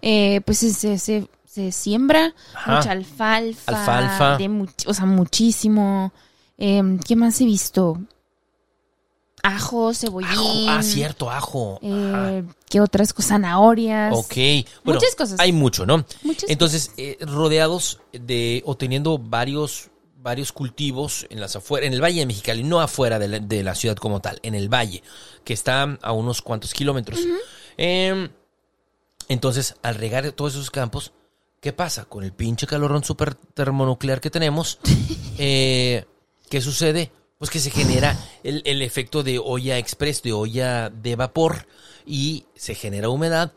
[0.00, 1.28] Eh, pues se, se,
[1.72, 2.76] siembra Ajá.
[2.76, 3.72] mucha alfalfa.
[3.72, 4.36] Alfalfa.
[4.38, 6.12] de much- o sea, muchísimo.
[6.56, 7.98] Em, ¿Qué más he visto?
[9.42, 10.30] Ajo, cebollín.
[10.30, 10.66] Ajo.
[10.68, 11.78] Ah, cierto, ajo.
[11.82, 13.28] Eh, ¿Qué otras cosas?
[13.30, 14.12] Zanahorias.
[14.16, 14.34] Ok.
[14.84, 15.38] Bueno, Muchas cosas.
[15.40, 16.04] Hay mucho, ¿no?
[16.22, 22.02] Muchas Entonces, eh, rodeados de o teniendo varios varios cultivos en las afueras, en el
[22.02, 25.02] Valle de Mexicali, no afuera de la, de la ciudad como tal, en el valle,
[25.44, 27.20] que está a unos cuantos kilómetros.
[27.76, 28.28] Em,
[29.28, 31.12] entonces, al regar todos esos campos,
[31.60, 32.04] ¿qué pasa?
[32.04, 34.80] Con el pinche calorón super termonuclear que tenemos,
[35.38, 36.04] eh,
[36.50, 37.12] ¿qué sucede?
[37.38, 41.68] Pues que se genera el, el efecto de olla express, de olla de vapor,
[42.04, 43.52] y se genera humedad.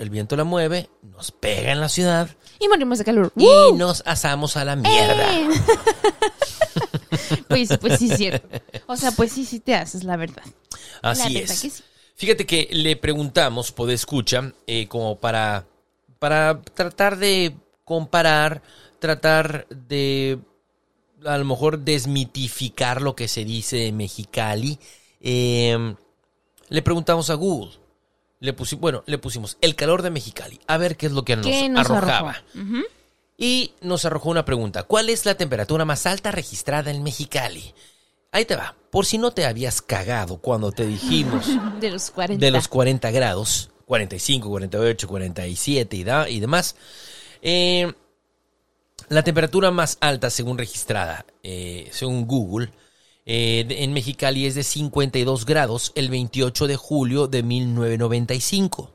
[0.00, 3.32] El viento la mueve, nos pega en la ciudad Y morimos de calor.
[3.36, 3.76] y ¡Woo!
[3.76, 5.38] nos asamos a la mierda.
[5.38, 5.48] ¡Eh!
[7.48, 8.48] pues, pues sí, cierto.
[8.86, 10.42] O sea, pues sí, sí te haces, la verdad.
[11.02, 11.60] Así La verdad es.
[11.60, 11.82] que sí.
[12.16, 15.66] Fíjate que le preguntamos, por escucha, eh, como para,
[16.18, 18.62] para tratar de comparar,
[18.98, 20.38] tratar de
[21.24, 24.78] a lo mejor desmitificar lo que se dice de Mexicali.
[25.20, 25.94] eh,
[26.68, 27.72] le preguntamos a Google.
[28.40, 30.58] Le pusimos, bueno, le pusimos el calor de Mexicali.
[30.66, 32.42] A ver qué es lo que nos, ¿Qué nos arrojaba.
[33.36, 34.82] Y nos arrojó una pregunta.
[34.82, 37.74] ¿Cuál es la temperatura más alta registrada en Mexicali?
[38.32, 38.74] Ahí te va.
[38.90, 41.46] Por si no te habías cagado cuando te dijimos
[41.80, 42.44] De los 40.
[42.44, 46.76] de los 40 grados, 45, 48, 47 y, da- y demás.
[47.42, 47.92] eh,
[49.08, 52.70] la temperatura más alta según registrada, eh, según Google,
[53.26, 58.92] eh, en Mexicali es de 52 grados el 28 de julio de 1995.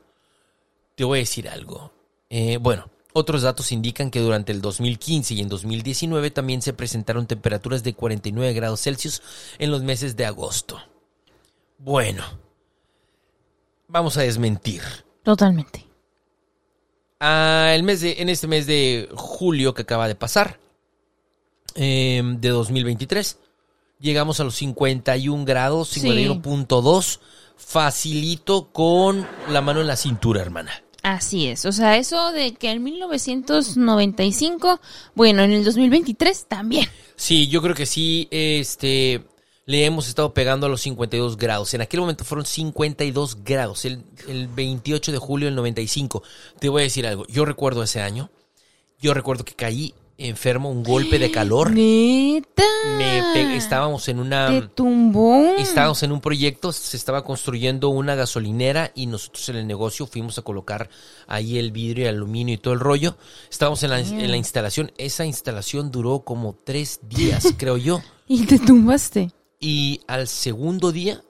[0.94, 1.92] Te voy a decir algo.
[2.28, 7.26] Eh, bueno, otros datos indican que durante el 2015 y en 2019 también se presentaron
[7.26, 9.22] temperaturas de 49 grados Celsius
[9.58, 10.78] en los meses de agosto.
[11.78, 12.24] Bueno,
[13.88, 14.82] vamos a desmentir.
[15.22, 15.86] Totalmente.
[17.20, 20.58] Ah, el mes de, en este mes de julio que acaba de pasar,
[21.74, 23.38] eh, de 2023,
[24.00, 26.00] llegamos a los 51 grados, Sí.
[26.00, 27.20] 51.2,
[27.56, 30.82] facilito con la mano en la cintura, hermana.
[31.02, 31.64] Así es.
[31.66, 34.80] O sea, eso de que en 1995,
[35.14, 36.88] bueno, en el 2023 también.
[37.14, 39.22] Sí, yo creo que sí, este,
[39.66, 41.72] le hemos estado pegando a los 52 grados.
[41.74, 46.22] En aquel momento fueron 52 grados, el, el 28 de julio del 95.
[46.58, 48.30] Te voy a decir algo, yo recuerdo ese año,
[49.00, 51.70] yo recuerdo que caí enfermo, un golpe de calor.
[51.72, 52.62] Neta.
[52.96, 54.48] Me estábamos en una...
[54.48, 55.54] Te tumbó.
[55.58, 60.38] Estábamos en un proyecto, se estaba construyendo una gasolinera y nosotros en el negocio fuimos
[60.38, 60.88] a colocar
[61.26, 63.16] ahí el vidrio y aluminio y todo el rollo.
[63.50, 64.92] Estábamos en la, en la instalación.
[64.98, 68.02] Esa instalación duró como tres días, creo yo.
[68.28, 69.30] Y te tumbaste.
[69.60, 71.22] Y al segundo día,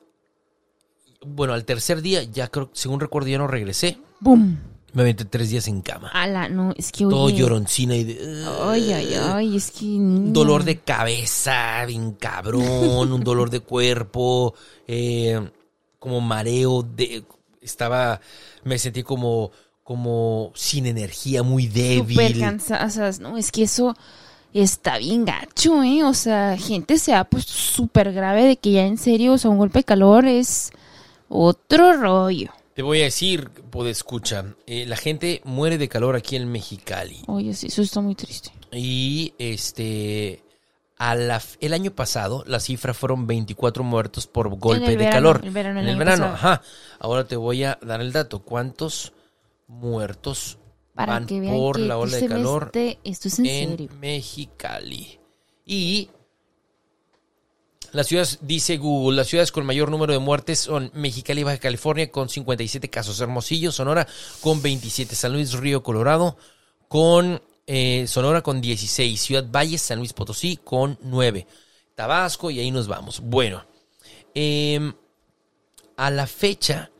[1.24, 3.98] bueno, al tercer día, ya creo, según recuerdo, ya no regresé.
[4.20, 4.56] ¡Bum!
[4.96, 6.08] Me aventé tres días en cama.
[6.14, 7.36] Ala, no, es que Todo oye.
[7.36, 8.46] lloroncina y de...
[8.62, 9.84] Ay, ay, ay, es que.
[9.84, 14.54] un dolor de cabeza, bien cabrón, un dolor de cuerpo,
[14.88, 15.50] eh,
[15.98, 17.24] como mareo, de,
[17.60, 18.22] estaba,
[18.64, 19.50] me sentí como,
[19.84, 22.40] como sin energía, muy Súper débil.
[22.40, 23.36] cansadas, ¿no?
[23.36, 23.94] Es que eso
[24.54, 26.04] está bien gacho, ¿eh?
[26.04, 29.50] O sea, gente se ha puesto súper grave de que ya en serio, o sea,
[29.50, 30.70] un golpe de calor es
[31.28, 32.50] otro rollo.
[32.76, 33.50] Te voy a decir,
[33.90, 34.44] escucha,
[34.86, 37.22] la gente muere de calor aquí en Mexicali.
[37.26, 38.52] Oye, sí, eso está muy triste.
[38.70, 40.42] Y este,
[40.98, 45.12] a la, f- el año pasado, la cifra fueron 24 muertos por golpe de verano,
[45.12, 45.40] calor.
[45.42, 46.52] el verano, el en el año verano, pasado.
[46.52, 46.62] ajá.
[47.00, 48.40] Ahora te voy a dar el dato.
[48.40, 49.14] ¿Cuántos
[49.68, 50.58] muertos
[50.94, 52.70] Para van que vean por que la ola de calor
[53.04, 53.88] esto es en, en serio.
[53.98, 55.18] Mexicali?
[55.64, 56.10] Y
[57.96, 62.10] las ciudades, dice Google, las ciudades con mayor número de muertes son Mexicali, Baja California,
[62.10, 64.06] con 57 casos, Hermosillo, Sonora,
[64.40, 66.36] con 27, San Luis Río, Colorado,
[66.88, 71.46] con eh, Sonora, con 16, Ciudad Valles, San Luis Potosí, con 9,
[71.94, 73.20] Tabasco, y ahí nos vamos.
[73.20, 73.64] Bueno,
[74.34, 74.92] em,
[75.96, 76.90] a la fecha,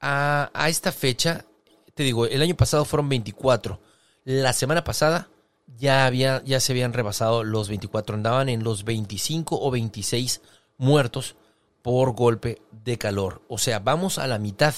[0.00, 1.46] a, a esta fecha,
[1.94, 3.80] te digo, el año pasado fueron 24,
[4.24, 5.28] la semana pasada
[5.78, 10.40] ya, había, ya se habían rebasado los 24, andaban en los 25 o 26
[10.78, 11.36] muertos
[11.82, 13.42] por golpe de calor.
[13.48, 14.74] O sea, vamos a la mitad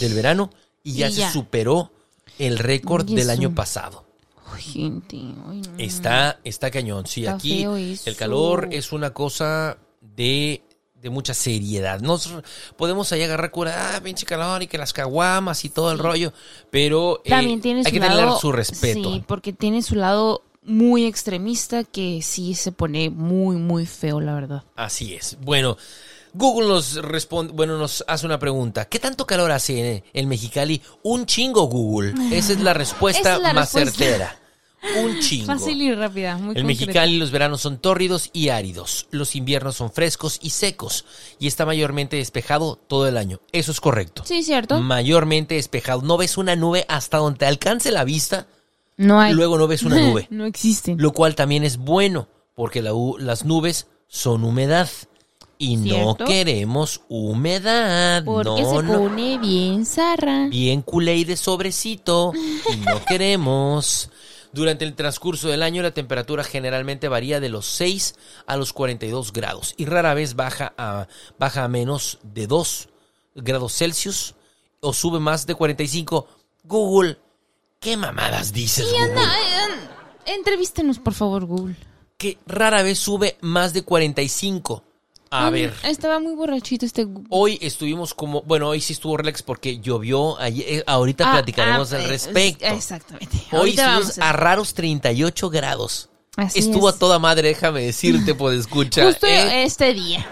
[0.00, 0.50] del verano
[0.82, 1.92] y ya Y se superó
[2.38, 4.04] el récord del año pasado.
[4.58, 5.78] Gente, ay, no.
[5.78, 7.06] Está, está cañón.
[7.06, 7.64] Sí, Está aquí
[8.04, 10.62] el calor es una cosa de,
[11.02, 12.00] de mucha seriedad.
[12.00, 12.32] Nos
[12.76, 16.32] podemos ahí agarrar cura, ah, pinche calor y que las caguamas y todo el rollo,
[16.70, 18.16] pero eh, También tiene hay su que lado.
[18.20, 19.10] tener su respeto.
[19.12, 24.32] Sí, porque tiene su lado muy extremista que sí se pone muy, muy feo, la
[24.34, 24.62] verdad.
[24.76, 25.36] Así es.
[25.40, 25.76] Bueno,
[26.34, 28.84] Google nos responde, bueno, nos hace una pregunta.
[28.84, 30.80] ¿Qué tanto calor hace en, en Mexicali?
[31.02, 32.14] Un chingo, Google.
[32.30, 34.04] Esa es la respuesta Esa es la más respuesta.
[34.06, 34.38] certera.
[35.04, 35.46] Un chingo.
[35.46, 36.66] Fácil y rápida, muy En concreta.
[36.66, 39.06] Mexicali los veranos son tórridos y áridos.
[39.10, 41.04] Los inviernos son frescos y secos.
[41.38, 43.40] Y está mayormente despejado todo el año.
[43.52, 44.24] Eso es correcto.
[44.26, 44.80] Sí, cierto.
[44.80, 46.02] Mayormente despejado.
[46.02, 48.46] No ves una nube hasta donde te alcance la vista.
[48.96, 49.32] No hay.
[49.32, 50.26] Luego no ves una nube.
[50.30, 50.96] no existen.
[51.00, 54.88] Lo cual también es bueno, porque la las nubes son humedad.
[55.58, 58.24] Y no queremos humedad.
[58.24, 58.98] Porque no, se no.
[58.98, 60.48] pone bien zarra.
[60.48, 62.32] Bien culé y de sobrecito.
[62.34, 64.10] Y no queremos.
[64.52, 68.14] Durante el transcurso del año la temperatura generalmente varía de los 6
[68.46, 71.06] a los 42 grados y rara vez baja a,
[71.38, 72.88] baja a menos de 2
[73.36, 74.34] grados Celsius
[74.80, 76.26] o sube más de 45.
[76.64, 77.18] Google,
[77.80, 79.10] ¿qué mamadas dices, Sí, Google?
[79.10, 81.76] anda, eh, entrevístenos, por favor, Google.
[82.18, 84.84] que rara vez sube más de 45.
[85.34, 89.78] A ver, Estaba muy borrachito este hoy estuvimos como, bueno, hoy sí estuvo relax porque
[89.80, 92.66] llovió, ayer- eh, ahorita Ah, platicaremos ah, al eh, respecto.
[92.66, 93.36] Exactamente.
[93.52, 96.08] Hoy Ahorita estuvimos a raros 38 grados.
[96.36, 96.94] Así Estuvo es.
[96.94, 99.04] a toda madre, déjame decirte, pues escucha.
[99.04, 100.26] Justo eh, este día.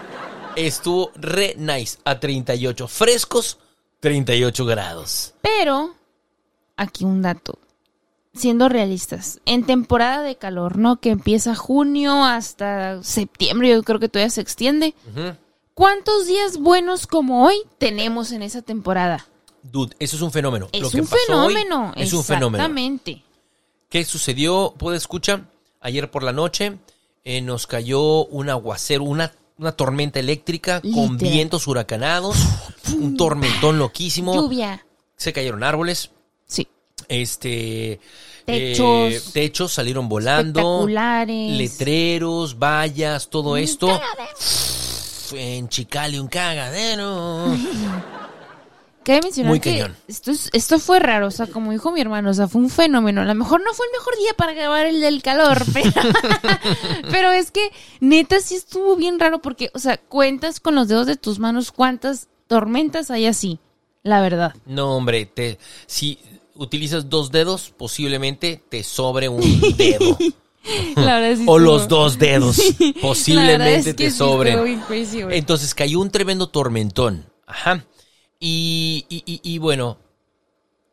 [0.55, 2.87] estuvo re nice a 38.
[2.87, 3.57] Frescos,
[3.99, 5.33] 38 grados.
[5.41, 5.95] Pero,
[6.77, 7.57] aquí un dato.
[8.33, 11.01] Siendo realistas, en temporada de calor, ¿no?
[11.01, 14.95] Que empieza junio hasta septiembre, yo creo que todavía se extiende.
[15.73, 19.25] ¿Cuántos días buenos como hoy tenemos en esa temporada?
[19.63, 20.69] Dude, eso es un fenómeno.
[20.71, 21.93] Es Lo que un pasó hoy fenómeno.
[21.97, 22.63] es un fenómeno.
[22.63, 23.23] Exactamente.
[23.89, 24.73] ¿Qué sucedió?
[24.77, 25.43] Puede escuchar.
[25.81, 26.77] Ayer por la noche
[27.25, 32.37] eh, nos cayó un aguacero, una, una tormenta eléctrica con vientos huracanados,
[32.95, 34.33] un tormentón loquísimo.
[34.35, 34.85] Lluvia.
[35.17, 36.11] Se cayeron árboles,
[36.47, 36.67] Sí.
[37.11, 37.99] Este
[38.45, 39.13] Techos.
[39.13, 43.87] eh, techos salieron volando, letreros, vallas, todo esto.
[43.87, 44.37] cagadero.
[45.33, 47.45] En Chicali un cagadero.
[49.03, 49.97] Cabe mencionar Muy que cañón.
[50.07, 52.69] esto, es- esto fue raro, o sea, como dijo mi hermano, o sea, fue un
[52.69, 53.21] fenómeno.
[53.21, 55.91] A lo mejor no fue el mejor día para grabar el del calor, pero,
[57.09, 61.07] pero es que neta sí estuvo bien raro porque, o sea, cuentas con los dedos
[61.07, 63.57] de tus manos cuántas tormentas hay así,
[64.03, 64.53] la verdad.
[64.67, 66.19] No, hombre, te, si
[66.55, 69.41] utilizas dos dedos, posiblemente te sobre un
[69.77, 70.17] dedo.
[70.95, 72.57] La verdad sí o los dos dedos.
[73.01, 74.59] Posiblemente es que te sobren.
[74.59, 74.79] güey.
[75.37, 77.25] Entonces cayó un tremendo tormentón.
[77.47, 77.83] Ajá.
[78.39, 79.97] Y, y- y- y bueno,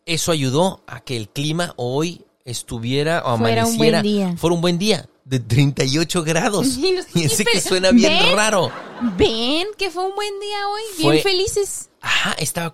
[0.06, 4.02] eso ayudó a que el clima hoy estuviera o Fuera un buen amaneciera.
[4.30, 4.36] día.
[4.38, 5.08] Fuera un buen día.
[5.24, 6.66] De 38 grados.
[7.14, 8.36] Y que suena bien ¿Ven?
[8.36, 8.72] raro.
[9.18, 11.90] Ven que fue un buen día hoy, Fue- bien felices.
[12.00, 12.72] Ajá, estaba.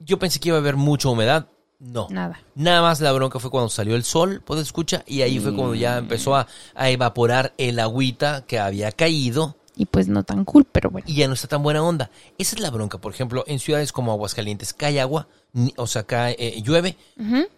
[0.00, 1.48] Yo pensé que iba a haber mucha humedad.
[1.80, 2.08] No.
[2.10, 2.40] Nada.
[2.56, 5.74] Nada más la bronca fue cuando salió el sol, pues escucha, y ahí fue cuando
[5.76, 10.64] ya empezó a, a evaporar el agüita que había caído Y pues no tan cool,
[10.64, 11.06] pero bueno.
[11.08, 12.10] y ya no está tan buena onda.
[12.36, 15.28] Esa es la bronca, por ejemplo, en ciudades como Aguascalientes cae agua,
[15.76, 16.96] o sea, cae, eh, llueve,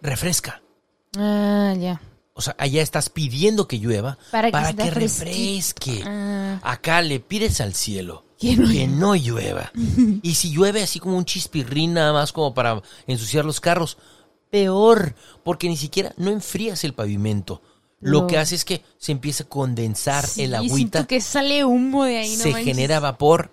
[0.03, 0.61] refresca.
[1.17, 1.99] Ah, ya.
[2.33, 6.01] O sea, allá estás pidiendo que llueva Para para, que refresque.
[6.05, 6.59] Ah.
[6.63, 9.71] Acá le pides al cielo Que no que no llueva.
[10.23, 13.97] y si llueve así como un chispirrín nada más como para ensuciar los carros,
[14.49, 17.61] peor, porque ni siquiera no enfrías el pavimento.
[17.99, 18.27] Lo No.
[18.27, 22.17] que hace es que se empieza a condensar Sí, el agüita, que sale humo de
[22.17, 22.65] ahí, no se manches.
[22.65, 23.51] genera vapor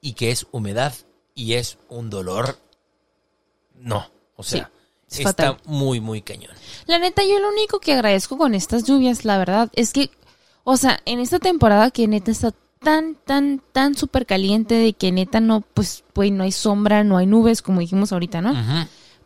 [0.00, 0.92] y que es humedad
[1.34, 2.58] y es un dolor.
[3.74, 4.70] No, o sea,
[5.20, 5.56] es está fatal.
[5.66, 6.52] muy, muy cañón.
[6.86, 10.10] La neta, yo lo único que agradezco con estas lluvias, la verdad, es que,
[10.64, 15.12] o sea, en esta temporada que neta está tan, tan, tan súper caliente de que
[15.12, 18.54] neta no, pues, pues, no hay sombra, no hay nubes, como dijimos ahorita, ¿no?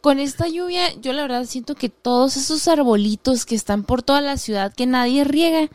[0.01, 4.21] Con esta lluvia, yo la verdad siento que todos esos arbolitos que están por toda
[4.21, 5.69] la ciudad que nadie riega,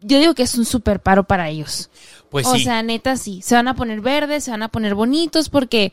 [0.00, 1.90] yo digo que es un súper paro para ellos.
[2.30, 2.64] Pues o sí.
[2.64, 5.92] sea, neta sí, se van a poner verdes, se van a poner bonitos porque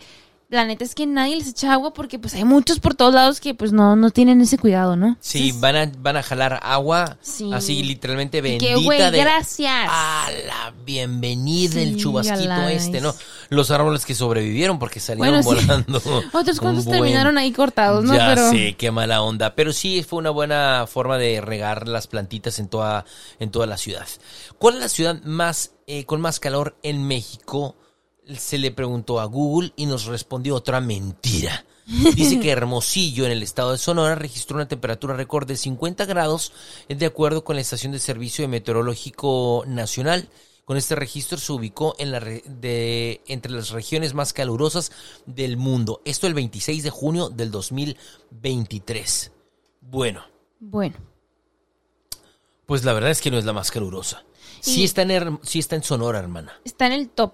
[0.51, 3.39] la neta es que nadie les echa agua porque pues hay muchos por todos lados
[3.39, 5.15] que pues no, no tienen ese cuidado, ¿no?
[5.21, 7.49] Sí, van a, van a jalar agua Sí.
[7.53, 9.87] así literalmente bendita que, güey, de gracias.
[9.89, 12.99] a la bienvenida el Sí, chubasquito a la este.
[13.01, 13.15] ¿no?
[13.49, 15.65] Los árboles que sobrevivieron porque salieron Bueno, sí.
[15.65, 15.97] volando.
[16.33, 18.13] Otros cuantos buen- terminaron ahí cortados, ¿no?
[18.15, 19.55] Ya Pero sé, qué mala onda.
[19.55, 23.05] Pero sí fue una buena forma de regar las plantitas en toda,
[23.39, 24.05] en toda la ciudad.
[24.59, 27.75] ¿Cuál es la ciudad más eh, con más calor en México?
[28.37, 31.65] Se le preguntó a Google y nos respondió otra mentira.
[32.15, 36.53] Dice que Hermosillo, en el estado de Sonora, registró una temperatura récord de 50 grados,
[36.87, 40.29] de acuerdo con la Estación de Servicio Meteorológico Nacional.
[40.63, 44.91] Con este registro se ubicó en la de, entre las regiones más calurosas
[45.25, 46.01] del mundo.
[46.05, 49.31] Esto el 26 de junio del 2023.
[49.81, 50.23] Bueno,
[50.59, 50.95] bueno,
[52.67, 54.23] Pues la verdad es que no es la más calurosa.
[54.61, 56.61] Sí, está, en, sí está en Sonora, hermana.
[56.63, 57.33] Está en el top.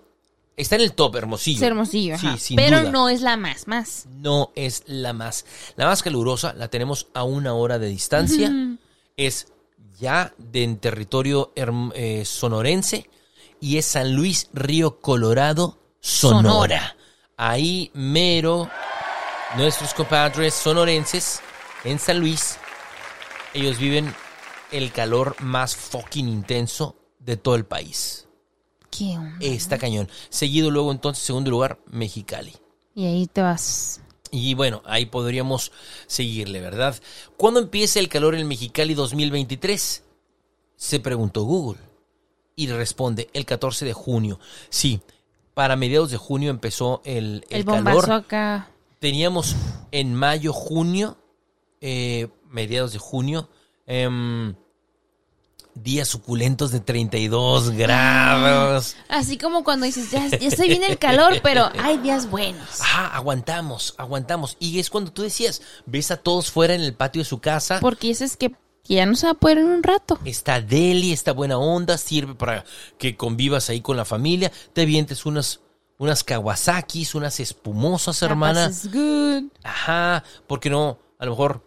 [0.58, 1.58] Está en el top, Hermosillo.
[1.58, 2.34] Es hermosillo, ajá.
[2.34, 2.92] Sí, sin Pero duda.
[2.92, 4.06] no es la más, más.
[4.10, 5.46] no es la más.
[5.76, 8.52] La más calurosa la tenemos a una hora de distancia.
[9.16, 9.48] Es
[10.00, 13.08] ya de en territorio herm- eh, sonorense
[13.62, 16.42] y es San Luis Río Colorado, Sonora.
[16.50, 16.98] Sonora.
[17.38, 18.68] Ahí mero,
[19.58, 21.40] nuestros compadres sonorenses
[21.84, 22.58] en San Luis,
[23.54, 24.14] ellos viven
[24.72, 28.27] el calor más fucking intenso de todo el país.
[28.98, 29.38] ¿Qué onda?
[29.40, 30.10] Está cañón.
[30.30, 32.54] Seguido luego entonces, segundo lugar, Mexicali.
[32.96, 34.02] Y ahí te vas.
[34.32, 35.72] Y bueno, ahí podríamos
[36.08, 36.96] seguirle, ¿verdad?
[37.38, 40.04] ¿Cuándo empieza el calor en Mexicali 2023?
[40.76, 41.80] Se preguntó Google.
[42.56, 44.40] Y responde el 14 de junio.
[44.70, 45.00] Sí,
[45.54, 48.12] para mediados de junio empezó el, el calor.
[48.12, 48.72] acá.
[49.00, 49.56] Teníamos
[49.92, 51.18] en mayo, junio,
[51.82, 53.48] eh, mediados de junio,
[53.86, 54.56] em,
[55.84, 58.96] días suculentos de 32 grados.
[59.10, 62.82] Así como cuando dices, ya, ya se viene el calor, pero hay días buenos.
[62.82, 64.58] Ajá, aguantamos, aguantamos.
[64.60, 67.80] Y es cuando tú decías, ves a todos fuera en el patio de su casa.
[67.80, 68.52] Porque ese es que,
[68.84, 70.20] que ya no se va a poder en un rato.
[70.26, 72.66] Está deli, está buena onda, sirve para
[72.98, 74.52] que convivas ahí con la familia.
[74.74, 75.62] Te vientes unas,
[75.98, 78.64] unas Kawasakis, unas espumosas, hermana.
[78.64, 79.44] Capaz es good.
[79.64, 81.00] Ajá, porque no?
[81.20, 81.64] A lo mejor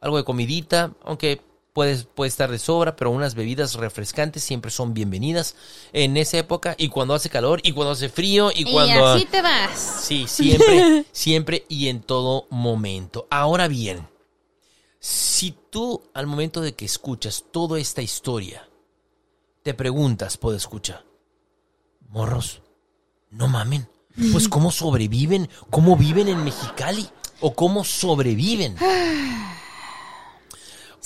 [0.00, 1.40] algo de comidita, aunque
[1.76, 5.56] puede, puede estar de sobra, pero unas bebidas refrescantes siempre son bienvenidas
[5.92, 6.74] en esa época.
[6.78, 9.08] Y cuando hace calor, y cuando hace frío, y Y cuando...
[9.08, 9.78] así te vas.
[10.00, 13.26] Sí, siempre, siempre y en todo momento.
[13.28, 14.08] Ahora bien,
[15.00, 18.66] si tú al momento de que escuchas toda esta historia,
[19.62, 21.04] te preguntas, puedo escuchar,
[22.08, 22.62] morros,
[23.28, 23.86] no mamen,
[24.32, 27.06] pues cómo sobreviven, cómo viven en Mexicali
[27.40, 28.76] o cómo sobreviven.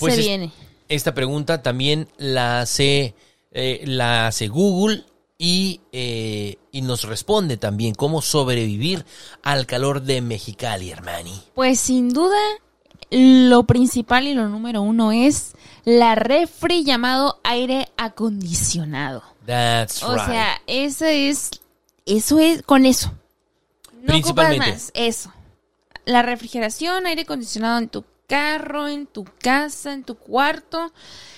[0.01, 0.51] Pues se es- viene.
[0.89, 3.15] esta pregunta también la hace,
[3.51, 5.05] eh, la hace Google
[5.37, 9.05] y, eh, y nos responde también cómo sobrevivir
[9.41, 11.41] al calor de Mexicali, hermani.
[11.55, 12.37] Pues sin duda,
[13.09, 15.53] lo principal y lo número uno es
[15.85, 19.23] la refri llamado aire acondicionado.
[19.45, 20.25] That's O right.
[20.25, 21.49] sea, eso es,
[22.05, 23.07] eso es, con eso.
[23.93, 24.71] No ocupas Principalmente.
[24.71, 25.33] más, eso.
[26.05, 30.93] La refrigeración, aire acondicionado en tu carro, en tu casa, en tu cuarto.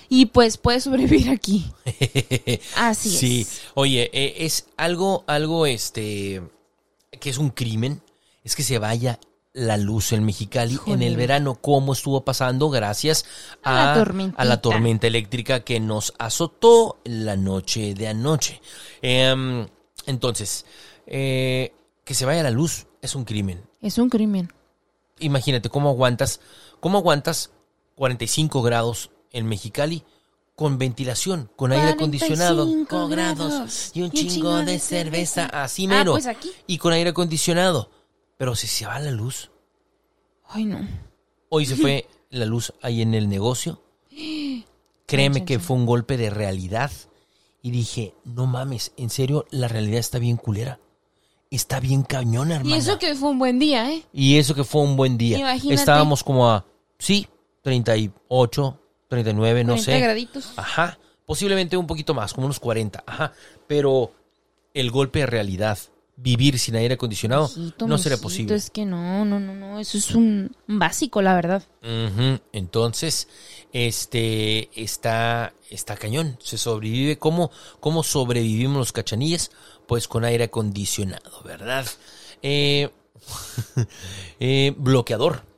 [0.09, 1.65] Y pues puedes sobrevivir aquí.
[2.77, 3.41] Así sí.
[3.41, 3.61] es.
[3.73, 6.43] Oye, eh, es algo, algo, este,
[7.19, 8.03] que es un crimen,
[8.43, 9.19] es que se vaya
[9.53, 13.25] la luz en Mexicali en el verano, como estuvo pasando gracias
[13.63, 13.95] a
[14.37, 18.61] la tormenta eléctrica que nos azotó la noche de anoche.
[19.01, 19.67] Em,
[20.05, 20.65] entonces,
[21.05, 23.63] eh, que se vaya la luz es un crimen.
[23.81, 24.51] Es un crimen.
[25.19, 26.39] Imagínate cómo aguantas,
[26.83, 27.51] cómo aguantas
[27.95, 30.03] 45 grados en Mexicali
[30.53, 35.89] con ventilación, con aire 45 acondicionado, con grados y un chingo de cerveza, así Ah,
[35.89, 36.11] mero.
[36.11, 36.51] pues aquí.
[36.67, 37.89] Y con aire acondicionado.
[38.35, 39.49] Pero si se va la luz,
[40.49, 40.85] Ay, no.
[41.47, 43.81] hoy se fue la luz ahí en el negocio.
[45.05, 46.91] Créeme que fue un golpe de realidad.
[47.61, 50.81] Y dije, no mames, en serio, la realidad está bien culera.
[51.49, 52.75] Está bien cañona, hermana.
[52.75, 54.03] Y eso que fue un buen día, ¿eh?
[54.11, 55.37] Y eso que fue un buen día.
[55.37, 55.75] Imagínate.
[55.75, 56.65] Estábamos como a,
[57.03, 57.27] sí,
[57.61, 59.99] 38, 39, no 40 sé.
[59.99, 60.53] graditos.
[60.55, 60.97] Ajá.
[61.25, 63.03] Posiblemente un poquito más, como unos 40.
[63.05, 63.33] Ajá.
[63.67, 64.11] Pero
[64.73, 65.77] el golpe de realidad,
[66.15, 68.55] vivir sin aire acondicionado, Mijito, no sería mijito, posible.
[68.55, 69.79] Es que no, no, no, no.
[69.79, 71.63] Eso es un un básico, la verdad.
[71.81, 72.39] Ujú.
[72.53, 73.27] Entonces,
[73.73, 76.37] este está, está cañón.
[76.41, 77.17] Se sobrevive.
[77.17, 79.51] ¿Cómo, ¿Cómo sobrevivimos los cachanillas?
[79.87, 81.85] Pues con aire acondicionado, ¿verdad?
[82.41, 82.89] Eh,
[84.39, 85.52] eh, bloqueador.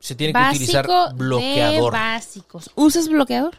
[0.00, 1.92] Se tiene que Básico utilizar de bloqueador.
[1.92, 2.70] básicos.
[2.74, 3.56] ¿Usas bloqueador?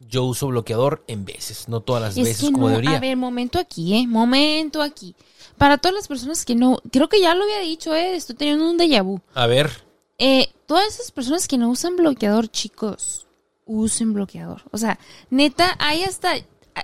[0.00, 2.96] Yo uso bloqueador en veces, no todas las Es veces que como no, debería.
[2.98, 4.06] a ver, momento aquí, ¿eh?
[4.06, 5.14] Momento aquí.
[5.56, 8.14] Para todas las personas que no, creo que ya lo había dicho, ¿eh?
[8.14, 9.20] Estoy teniendo un déjà vu.
[9.34, 9.70] A ver,
[10.20, 13.26] Eh, todas esas personas que no usan bloqueador, chicos,
[13.66, 14.62] usen bloqueador.
[14.72, 14.98] O sea,
[15.30, 16.34] neta, hay hasta...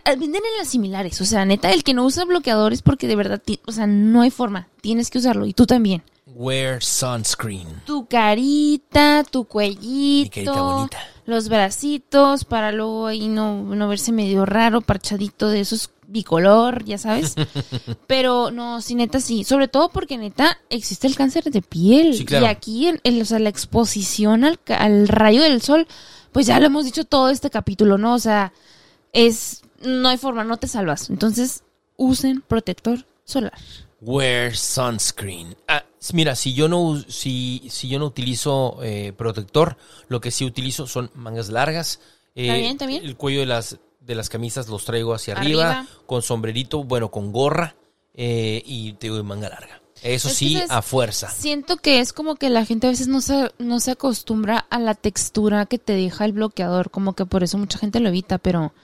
[0.07, 1.21] Venden en las similares.
[1.21, 4.23] O sea, neta, el que no usa bloqueador es porque de verdad, o sea, no
[4.23, 4.69] hay forma.
[4.81, 5.47] Tienes que usarlo.
[5.47, 6.03] Y tú también.
[6.35, 7.67] Wear sunscreen.
[7.87, 10.99] Tu carita, tu Mi cuellito, carita bonita.
[11.27, 16.99] los bracitos para luego ahí no, no verse medio raro, parchadito de esos bicolor, ya
[16.99, 17.35] sabes.
[18.07, 19.45] Pero no, sí, neta, sí.
[19.45, 22.15] Sobre todo porque neta existe el cáncer de piel.
[22.15, 22.47] Sí, claro.
[22.47, 25.87] Y aquí, en, en- o sea, la exposición al, al rayo del sol,
[26.33, 28.15] pues ya lo hemos dicho todo este capítulo, ¿no?
[28.15, 28.53] O sea,
[29.13, 31.09] es, no hay forma, no te salvas.
[31.11, 31.63] Entonces,
[31.97, 33.55] usen protector solar.
[34.05, 35.57] Wear sunscreen.
[35.69, 39.77] Ah, mira, si yo no si, si yo no utilizo eh, protector,
[40.09, 42.01] lo que sí utilizo son mangas largas
[42.35, 43.05] Eh, Está bien, está bien.
[43.05, 45.71] El cuello de las, de las camisas los traigo hacia Arriba.
[45.71, 47.77] arriba, con sombrerito, bueno, con gorra
[48.15, 49.81] eh, y te digo, de manga larga.
[50.03, 51.31] Eso Es sí, a fuerza.
[51.31, 54.79] Siento que es como que la gente a veces no se, no se acostumbra a
[54.79, 58.37] la textura que te deja el bloqueador, como que por eso mucha gente lo evita,
[58.39, 58.75] pero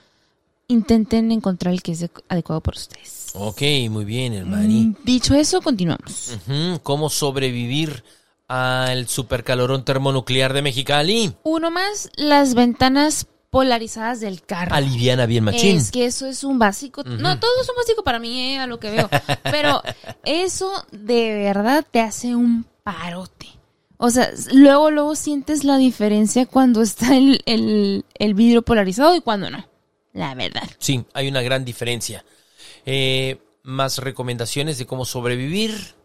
[0.71, 3.31] intenten encontrar el que es adecuado para ustedes.
[3.33, 4.85] Ok, muy bien, hermani.
[4.87, 6.37] Mm, Dicho eso, continuamos.
[6.83, 8.03] ¿Cómo sobrevivir
[8.47, 11.33] al supercalorón termonuclear de Mexicali?
[11.43, 14.73] Uno más, las ventanas polarizadas del carro.
[14.75, 15.77] Aliviana bien machín.
[15.77, 17.03] Es que eso es un básico.
[17.03, 19.09] No, todo es un básico para mí, eh, a lo que veo.
[19.43, 19.81] Pero
[20.25, 23.47] eso de verdad te hace un parote.
[23.97, 29.21] O sea, luego, luego sientes la diferencia cuando está el, el- el vidrio polarizado y
[29.21, 29.65] cuando no.
[30.13, 30.69] La verdad.
[30.79, 32.25] Sí, hay una gran diferencia.
[32.85, 35.95] Eh, más recomendaciones de cómo sobrevivir.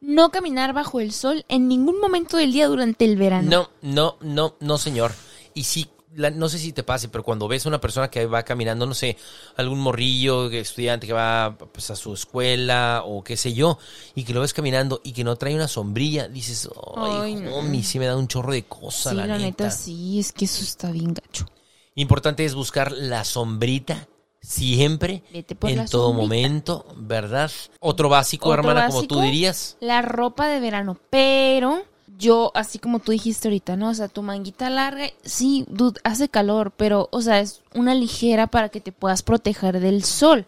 [0.00, 3.50] No caminar bajo el sol en ningún momento del día durante el verano.
[3.50, 5.12] No, no, no, no, señor.
[5.52, 8.24] Y sí, la- no sé si te pase, pero cuando ves a una persona que
[8.24, 9.16] va caminando, no sé,
[9.56, 13.78] algún morrillo, estudiante que va pues, a su escuela o qué sé yo,
[14.14, 17.54] y que lo ves caminando y que no trae una sombrilla, dices, ay, Ay, no.
[17.56, 19.64] homie, sí me da un chorro de cosa, sí, la, la, neta.
[19.64, 21.46] neta, sí, es que eso está bien gacho.
[21.94, 24.08] Importante es buscar la sombrita
[24.40, 25.44] siempre, en
[25.86, 26.12] todo sombrita.
[26.12, 27.50] momento, ¿verdad?
[27.80, 29.76] Otro básico, Otro hermana, como tú dirías.
[29.80, 31.84] La ropa de verano, pero
[32.18, 33.90] yo, así como tú dijiste ahorita, ¿no?
[33.90, 38.46] O sea, tu manguita larga, sí, dude, hace calor, pero, o sea, es una ligera
[38.46, 40.46] para que te puedas proteger del sol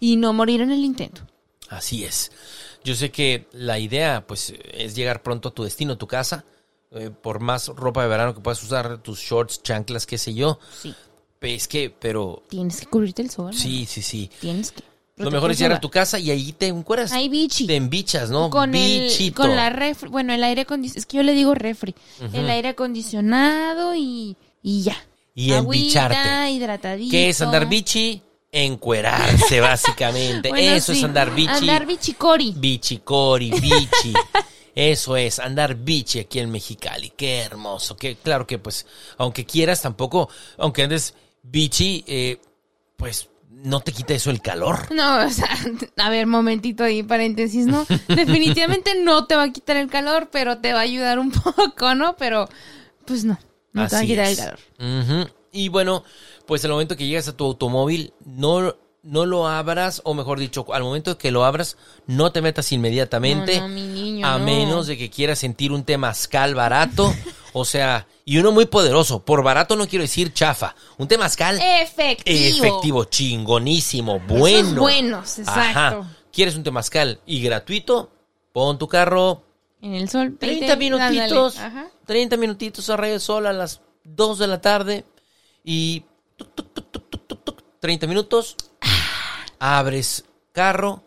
[0.00, 1.22] y no morir en el intento.
[1.68, 2.32] Así es.
[2.84, 6.44] Yo sé que la idea, pues, es llegar pronto a tu destino, a tu casa.
[6.94, 10.58] Eh, por más ropa de verano que puedas usar, tus shorts, chanclas, qué sé yo.
[10.80, 10.94] Sí.
[11.40, 13.52] Es que, pero Tienes que cubrirte el sol.
[13.52, 14.30] sí, sí, sí.
[14.40, 14.82] Tienes que.
[15.16, 17.12] Lo mejor es llegar a tu casa y ahí te encueras.
[17.12, 17.66] Ay, bichi.
[17.66, 18.48] Te embichas, ¿no?
[18.48, 21.94] Con, el, con la refri, bueno, el aire acondicionado, es que yo le digo refri,
[22.32, 24.96] el aire acondicionado y, y ya.
[25.34, 26.50] Y Agüita, embicharte.
[26.52, 27.10] hidratadito.
[27.10, 28.22] ¿Qué es andar bichi?
[28.50, 30.48] Encuerarse, básicamente.
[30.48, 31.50] Bueno, Eso es andar bichi.
[31.52, 32.54] Andar bichicori.
[32.56, 34.12] Bichi, cori, bichi.
[34.74, 37.10] Eso es, andar bichi aquí en Mexicali.
[37.10, 37.96] Qué hermoso.
[37.96, 38.86] Que, claro que, pues,
[39.18, 42.40] aunque quieras, tampoco, aunque andes bichi, eh,
[42.96, 44.92] pues, no te quita eso el calor.
[44.92, 45.48] No, o sea,
[45.96, 47.86] a ver, momentito ahí, paréntesis, ¿no?
[48.08, 51.94] Definitivamente no te va a quitar el calor, pero te va a ayudar un poco,
[51.94, 52.16] ¿no?
[52.16, 52.48] Pero,
[53.04, 53.38] pues no,
[53.72, 54.38] no te va a quitar es.
[54.38, 55.32] el calor.
[55.52, 56.02] Y bueno,
[56.46, 60.64] pues al momento que llegas a tu automóvil, no, no lo abras, o mejor dicho,
[60.72, 61.76] al momento que lo abras,
[62.06, 63.58] no te metas inmediatamente.
[63.58, 64.44] No, no, mi niño, a no.
[64.44, 67.12] menos de que quieras sentir un temazcal barato.
[67.52, 69.24] o sea, y uno muy poderoso.
[69.24, 70.74] Por barato no quiero decir chafa.
[70.98, 72.64] Un temazcal Efectivo.
[72.64, 74.80] efectivo, chingonísimo, Esos bueno.
[74.80, 75.78] buenos, exacto.
[75.78, 76.16] Ajá.
[76.32, 78.10] ¿Quieres un temazcal y gratuito?
[78.52, 79.42] Pon tu carro
[79.80, 80.36] En el sol.
[80.38, 81.58] 30 vete, minutitos.
[81.58, 81.88] Ajá.
[82.06, 85.04] 30 minutitos a rayo de sol a las 2 de la tarde
[85.64, 86.04] y
[86.36, 88.56] tuc, tuc, tuc, 30 minutos,
[89.62, 91.04] abres carro,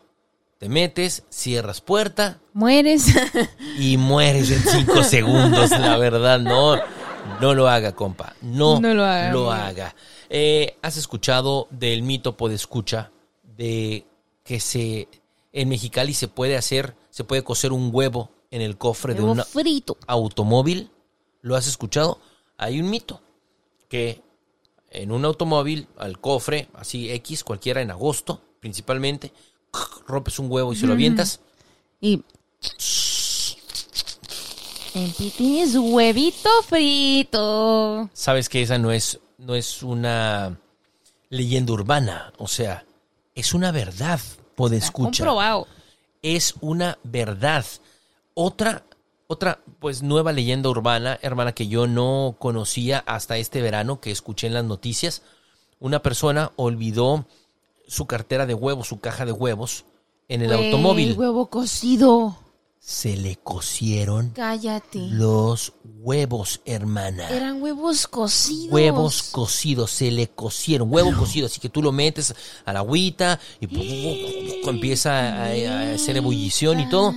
[0.58, 3.14] te metes, cierras puerta Mueres.
[3.78, 6.78] y mueres en 5 segundos, la verdad, no,
[7.41, 9.93] no lo haga, compa, no, No lo haga, lo haga.
[10.30, 13.12] Eh, ¿Has escuchado del mito podescucha
[13.43, 14.06] de
[14.45, 15.10] que se
[15.51, 19.97] en Mexicali se puede hacer, se puede cocer un huevo en el cofre de frito.
[20.08, 20.91] automóvil,
[21.41, 22.20] ¿lo has escuchado?
[22.58, 23.22] Hay un mito
[23.89, 24.22] que
[25.01, 29.31] en un automóvil, al cofre, así X, cualquiera en agosto, principalmente,
[30.07, 31.39] rompes un huevo y se lo avientas.
[32.01, 32.21] Y.
[35.37, 38.09] Tienes huevito frito.
[38.13, 40.57] Sabes que esa no es, no es una
[41.29, 42.85] leyenda urbana, o sea,
[43.33, 44.21] es una verdad,
[44.55, 45.27] puede escuchar.
[45.27, 45.67] Comprobado.
[46.21, 47.65] es una verdad.
[48.33, 48.83] Otra,
[49.28, 54.47] otra, pues nueva leyenda urbana, hermana, que yo no conocía hasta este verano, que escuché
[54.47, 55.21] en las noticias.
[55.80, 57.26] Una persona olvidó
[57.88, 59.86] su cartera de huevos, su caja de huevos,
[60.28, 61.13] en el Güey, automóvil.
[61.17, 62.38] Huevo cocido.
[62.80, 64.99] Se le cocieron Cállate.
[65.09, 67.28] los huevos, hermana.
[67.30, 68.71] Eran huevos cocidos.
[68.71, 73.39] Huevos cocidos, se le cocieron, huevo cocido, así que tú lo metes a la agüita
[73.59, 77.11] y pu- pu- pu- empieza a, a hacer ebullición y todo.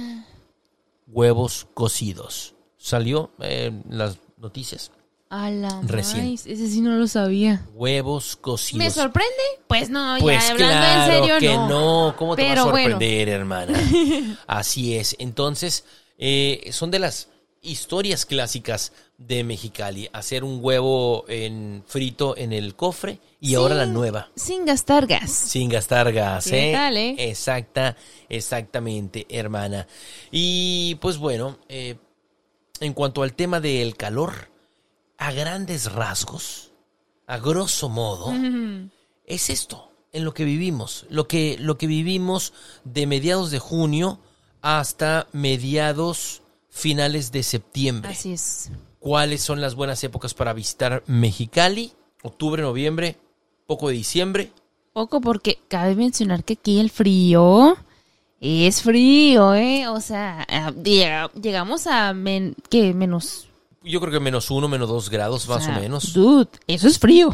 [1.18, 2.54] Huevos cocidos.
[2.76, 4.92] Salió eh, en las noticias.
[5.30, 6.26] A la Recién.
[6.26, 7.66] Ese sí no lo sabía.
[7.74, 8.78] Huevos cocidos.
[8.78, 9.32] ¿Me sorprende?
[9.66, 11.68] Pues no, Pues ya hablando claro en serio, que no.
[12.06, 12.16] no.
[12.16, 12.90] ¿Cómo te va a bueno.
[12.90, 13.76] sorprender, hermana?
[14.46, 15.16] Así es.
[15.18, 15.84] Entonces,
[16.18, 17.26] eh, son de las
[17.62, 20.08] historias clásicas de Mexicali.
[20.12, 24.30] Hacer un huevo en frito en el cofre y ahora la nueva.
[24.36, 25.30] Sin gastar gas.
[25.30, 26.72] Sin gastar gas, ¿Qué ¿eh?
[26.72, 27.14] tal, eh?
[27.18, 27.96] Exacta,
[28.28, 29.86] exactamente, hermana.
[30.30, 31.96] Y pues bueno, eh,
[32.80, 34.50] en cuanto al tema del calor,
[35.18, 36.72] a grandes rasgos,
[37.26, 38.32] a grosso modo,
[39.26, 41.06] es esto, en lo que vivimos.
[41.10, 42.52] Lo que, lo que vivimos
[42.84, 44.20] de mediados de junio
[44.62, 46.42] hasta mediados
[46.78, 48.10] finales de septiembre.
[48.12, 48.70] Así es.
[49.00, 51.92] ¿Cuáles son las buenas épocas para visitar Mexicali?
[52.22, 53.16] Octubre, noviembre,
[53.66, 54.50] poco de diciembre.
[54.92, 57.76] Poco porque cabe mencionar que aquí el frío
[58.40, 59.86] es frío, ¿eh?
[59.88, 62.92] O sea, ah, llega- llegamos a men- ¿qué?
[62.94, 63.48] menos.
[63.84, 66.12] Yo creo que menos uno, menos dos grados más sea, o menos.
[66.12, 67.30] Dude, eso es frío.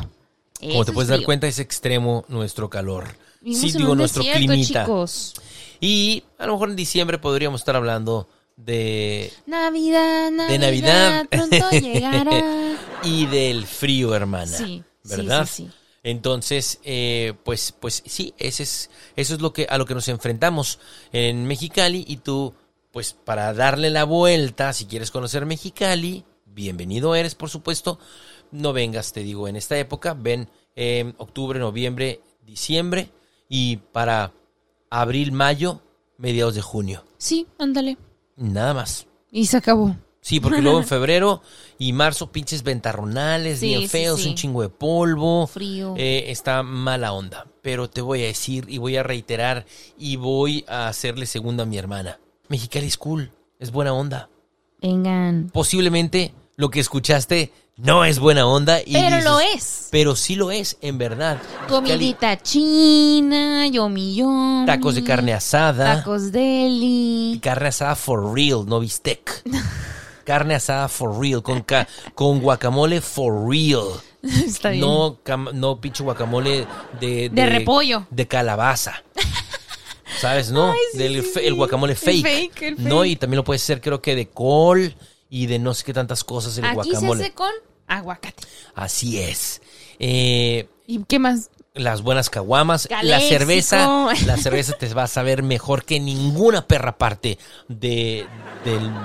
[0.61, 3.07] Como te es puedes dar cuenta, es extremo nuestro calor.
[3.40, 4.84] Vivimos sí, digo, nuestro desierto, climita.
[4.84, 5.34] chicos.
[5.80, 11.27] Y a lo mejor en diciembre podríamos estar hablando de Navidad, Navidad, De Navidad.
[11.29, 12.77] pronto llegará.
[13.03, 14.47] y del frío, hermana.
[14.47, 15.47] Sí, sí, ¿verdad?
[15.47, 15.71] sí, sí.
[16.03, 20.09] Entonces, eh, pues, pues sí, ese es, eso es lo que a lo que nos
[20.09, 20.79] enfrentamos
[21.13, 22.55] en Mexicali y tú,
[22.93, 27.99] pues, para darle la vuelta, si quieres conocer Mexicali, bienvenido eres, por supuesto.
[28.51, 33.11] No vengas, te digo, en esta época, ven eh, octubre, noviembre, diciembre
[33.49, 34.33] y para
[34.91, 35.81] abril, mayo,
[36.19, 37.05] mediados de junio.
[37.17, 37.97] Sí, ándale.
[38.37, 39.07] Nada más.
[39.30, 39.97] Y se acabó.
[40.20, 41.43] Sí, porque luego en febrero
[41.78, 44.30] y marzo pinches ventarronales, Sí, bien feos, sí.
[44.30, 45.47] un chingo de polvo.
[45.47, 45.95] Frío.
[45.99, 47.47] Eh, está mala onda.
[47.62, 49.66] Pero te voy a decir y voy a reiterar
[49.99, 52.18] y voy a hacerle segunda a mi hermana.
[52.49, 54.28] Mexicali es cool, es buena onda.
[54.80, 55.51] Vengan.
[55.53, 58.81] Posiblemente lo que escuchaste no es buena onda.
[58.81, 59.89] Y Pero dices, lo es.
[59.91, 61.41] Pero sí lo es, en verdad.
[61.68, 64.66] Comidita china, yomi yomi.
[64.66, 65.97] Tacos de carne asada.
[65.97, 67.39] Tacos deli.
[67.43, 69.43] Carne asada for real, no bistec.
[70.25, 73.89] Carne asada for real, con, ca- con guacamole for real.
[74.22, 74.81] Está bien.
[74.81, 76.66] No, cam- no pinche guacamole
[76.99, 78.07] de, De repollo.
[78.11, 79.03] De calabaza.
[80.20, 80.72] ¿Sabes, no?
[80.72, 82.22] Ay, sí, Del sí, el guacamole El fake.
[82.55, 84.95] fake, No, y también lo puedes hacer creo que de col
[85.37, 87.20] y de no sé qué tantas cosas el Aquí guacamole.
[87.22, 87.51] se hace con
[87.89, 88.43] aguacate.
[88.76, 89.61] Así es.
[89.99, 91.51] Eh, ¿Y qué más?
[91.76, 96.97] las buenas caguamas, la cerveza, la cerveza te va a saber mejor que ninguna perra
[96.99, 98.26] parte de,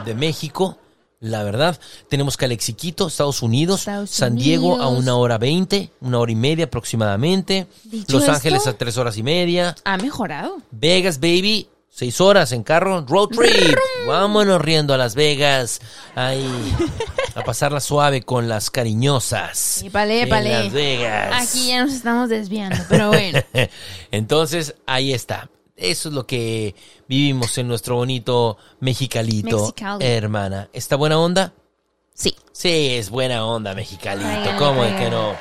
[0.05, 0.77] de México.
[1.19, 6.31] La verdad, tenemos Calexiquito, Estados Unidos, Estados San Diego a una hora veinte, una hora
[6.31, 10.57] y media aproximadamente, Dicho Los esto- Ángeles a tres horas y media, Ha mejorado.
[10.69, 13.77] Vegas, baby, seis horas en carro, road trip,
[14.07, 15.81] vámonos riendo a Las Vegas,
[16.15, 16.47] ahí,
[17.35, 19.81] a pasarla suave con las cariñosas.
[19.81, 20.63] En épale.
[20.63, 21.49] Las Vegas.
[21.49, 23.39] Aquí ya nos estamos desviando, pero bueno.
[24.11, 25.49] Entonces, ahí está.
[25.75, 26.75] Eso es lo que
[27.07, 30.05] vivimos en nuestro bonito Mexicalito, Mexicali.
[30.05, 30.69] hermana.
[30.73, 31.53] ¿Está buena onda?
[32.13, 32.35] Sí.
[32.51, 34.27] Sí, es buena onda, Mexicalito.
[34.29, 35.35] Tráigale, ¿Cómo de que no?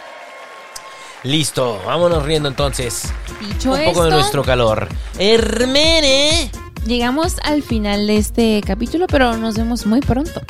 [1.24, 3.12] Listo, vámonos riendo entonces.
[3.40, 4.88] Dicho Un poco de nuestro calor.
[5.18, 6.50] Hermene.
[6.86, 10.40] llegamos al final de este capítulo, pero nos vemos muy pronto.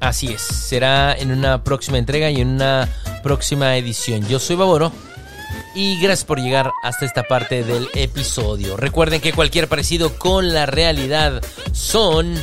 [0.00, 2.88] Así es, será en una próxima entrega y en una
[3.22, 4.26] próxima edición.
[4.28, 4.92] Yo soy Baboro
[5.74, 8.76] y gracias por llegar hasta esta parte del episodio.
[8.76, 12.34] Recuerden que cualquier parecido con la realidad son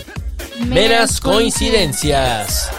[0.68, 2.70] meras coincidencias.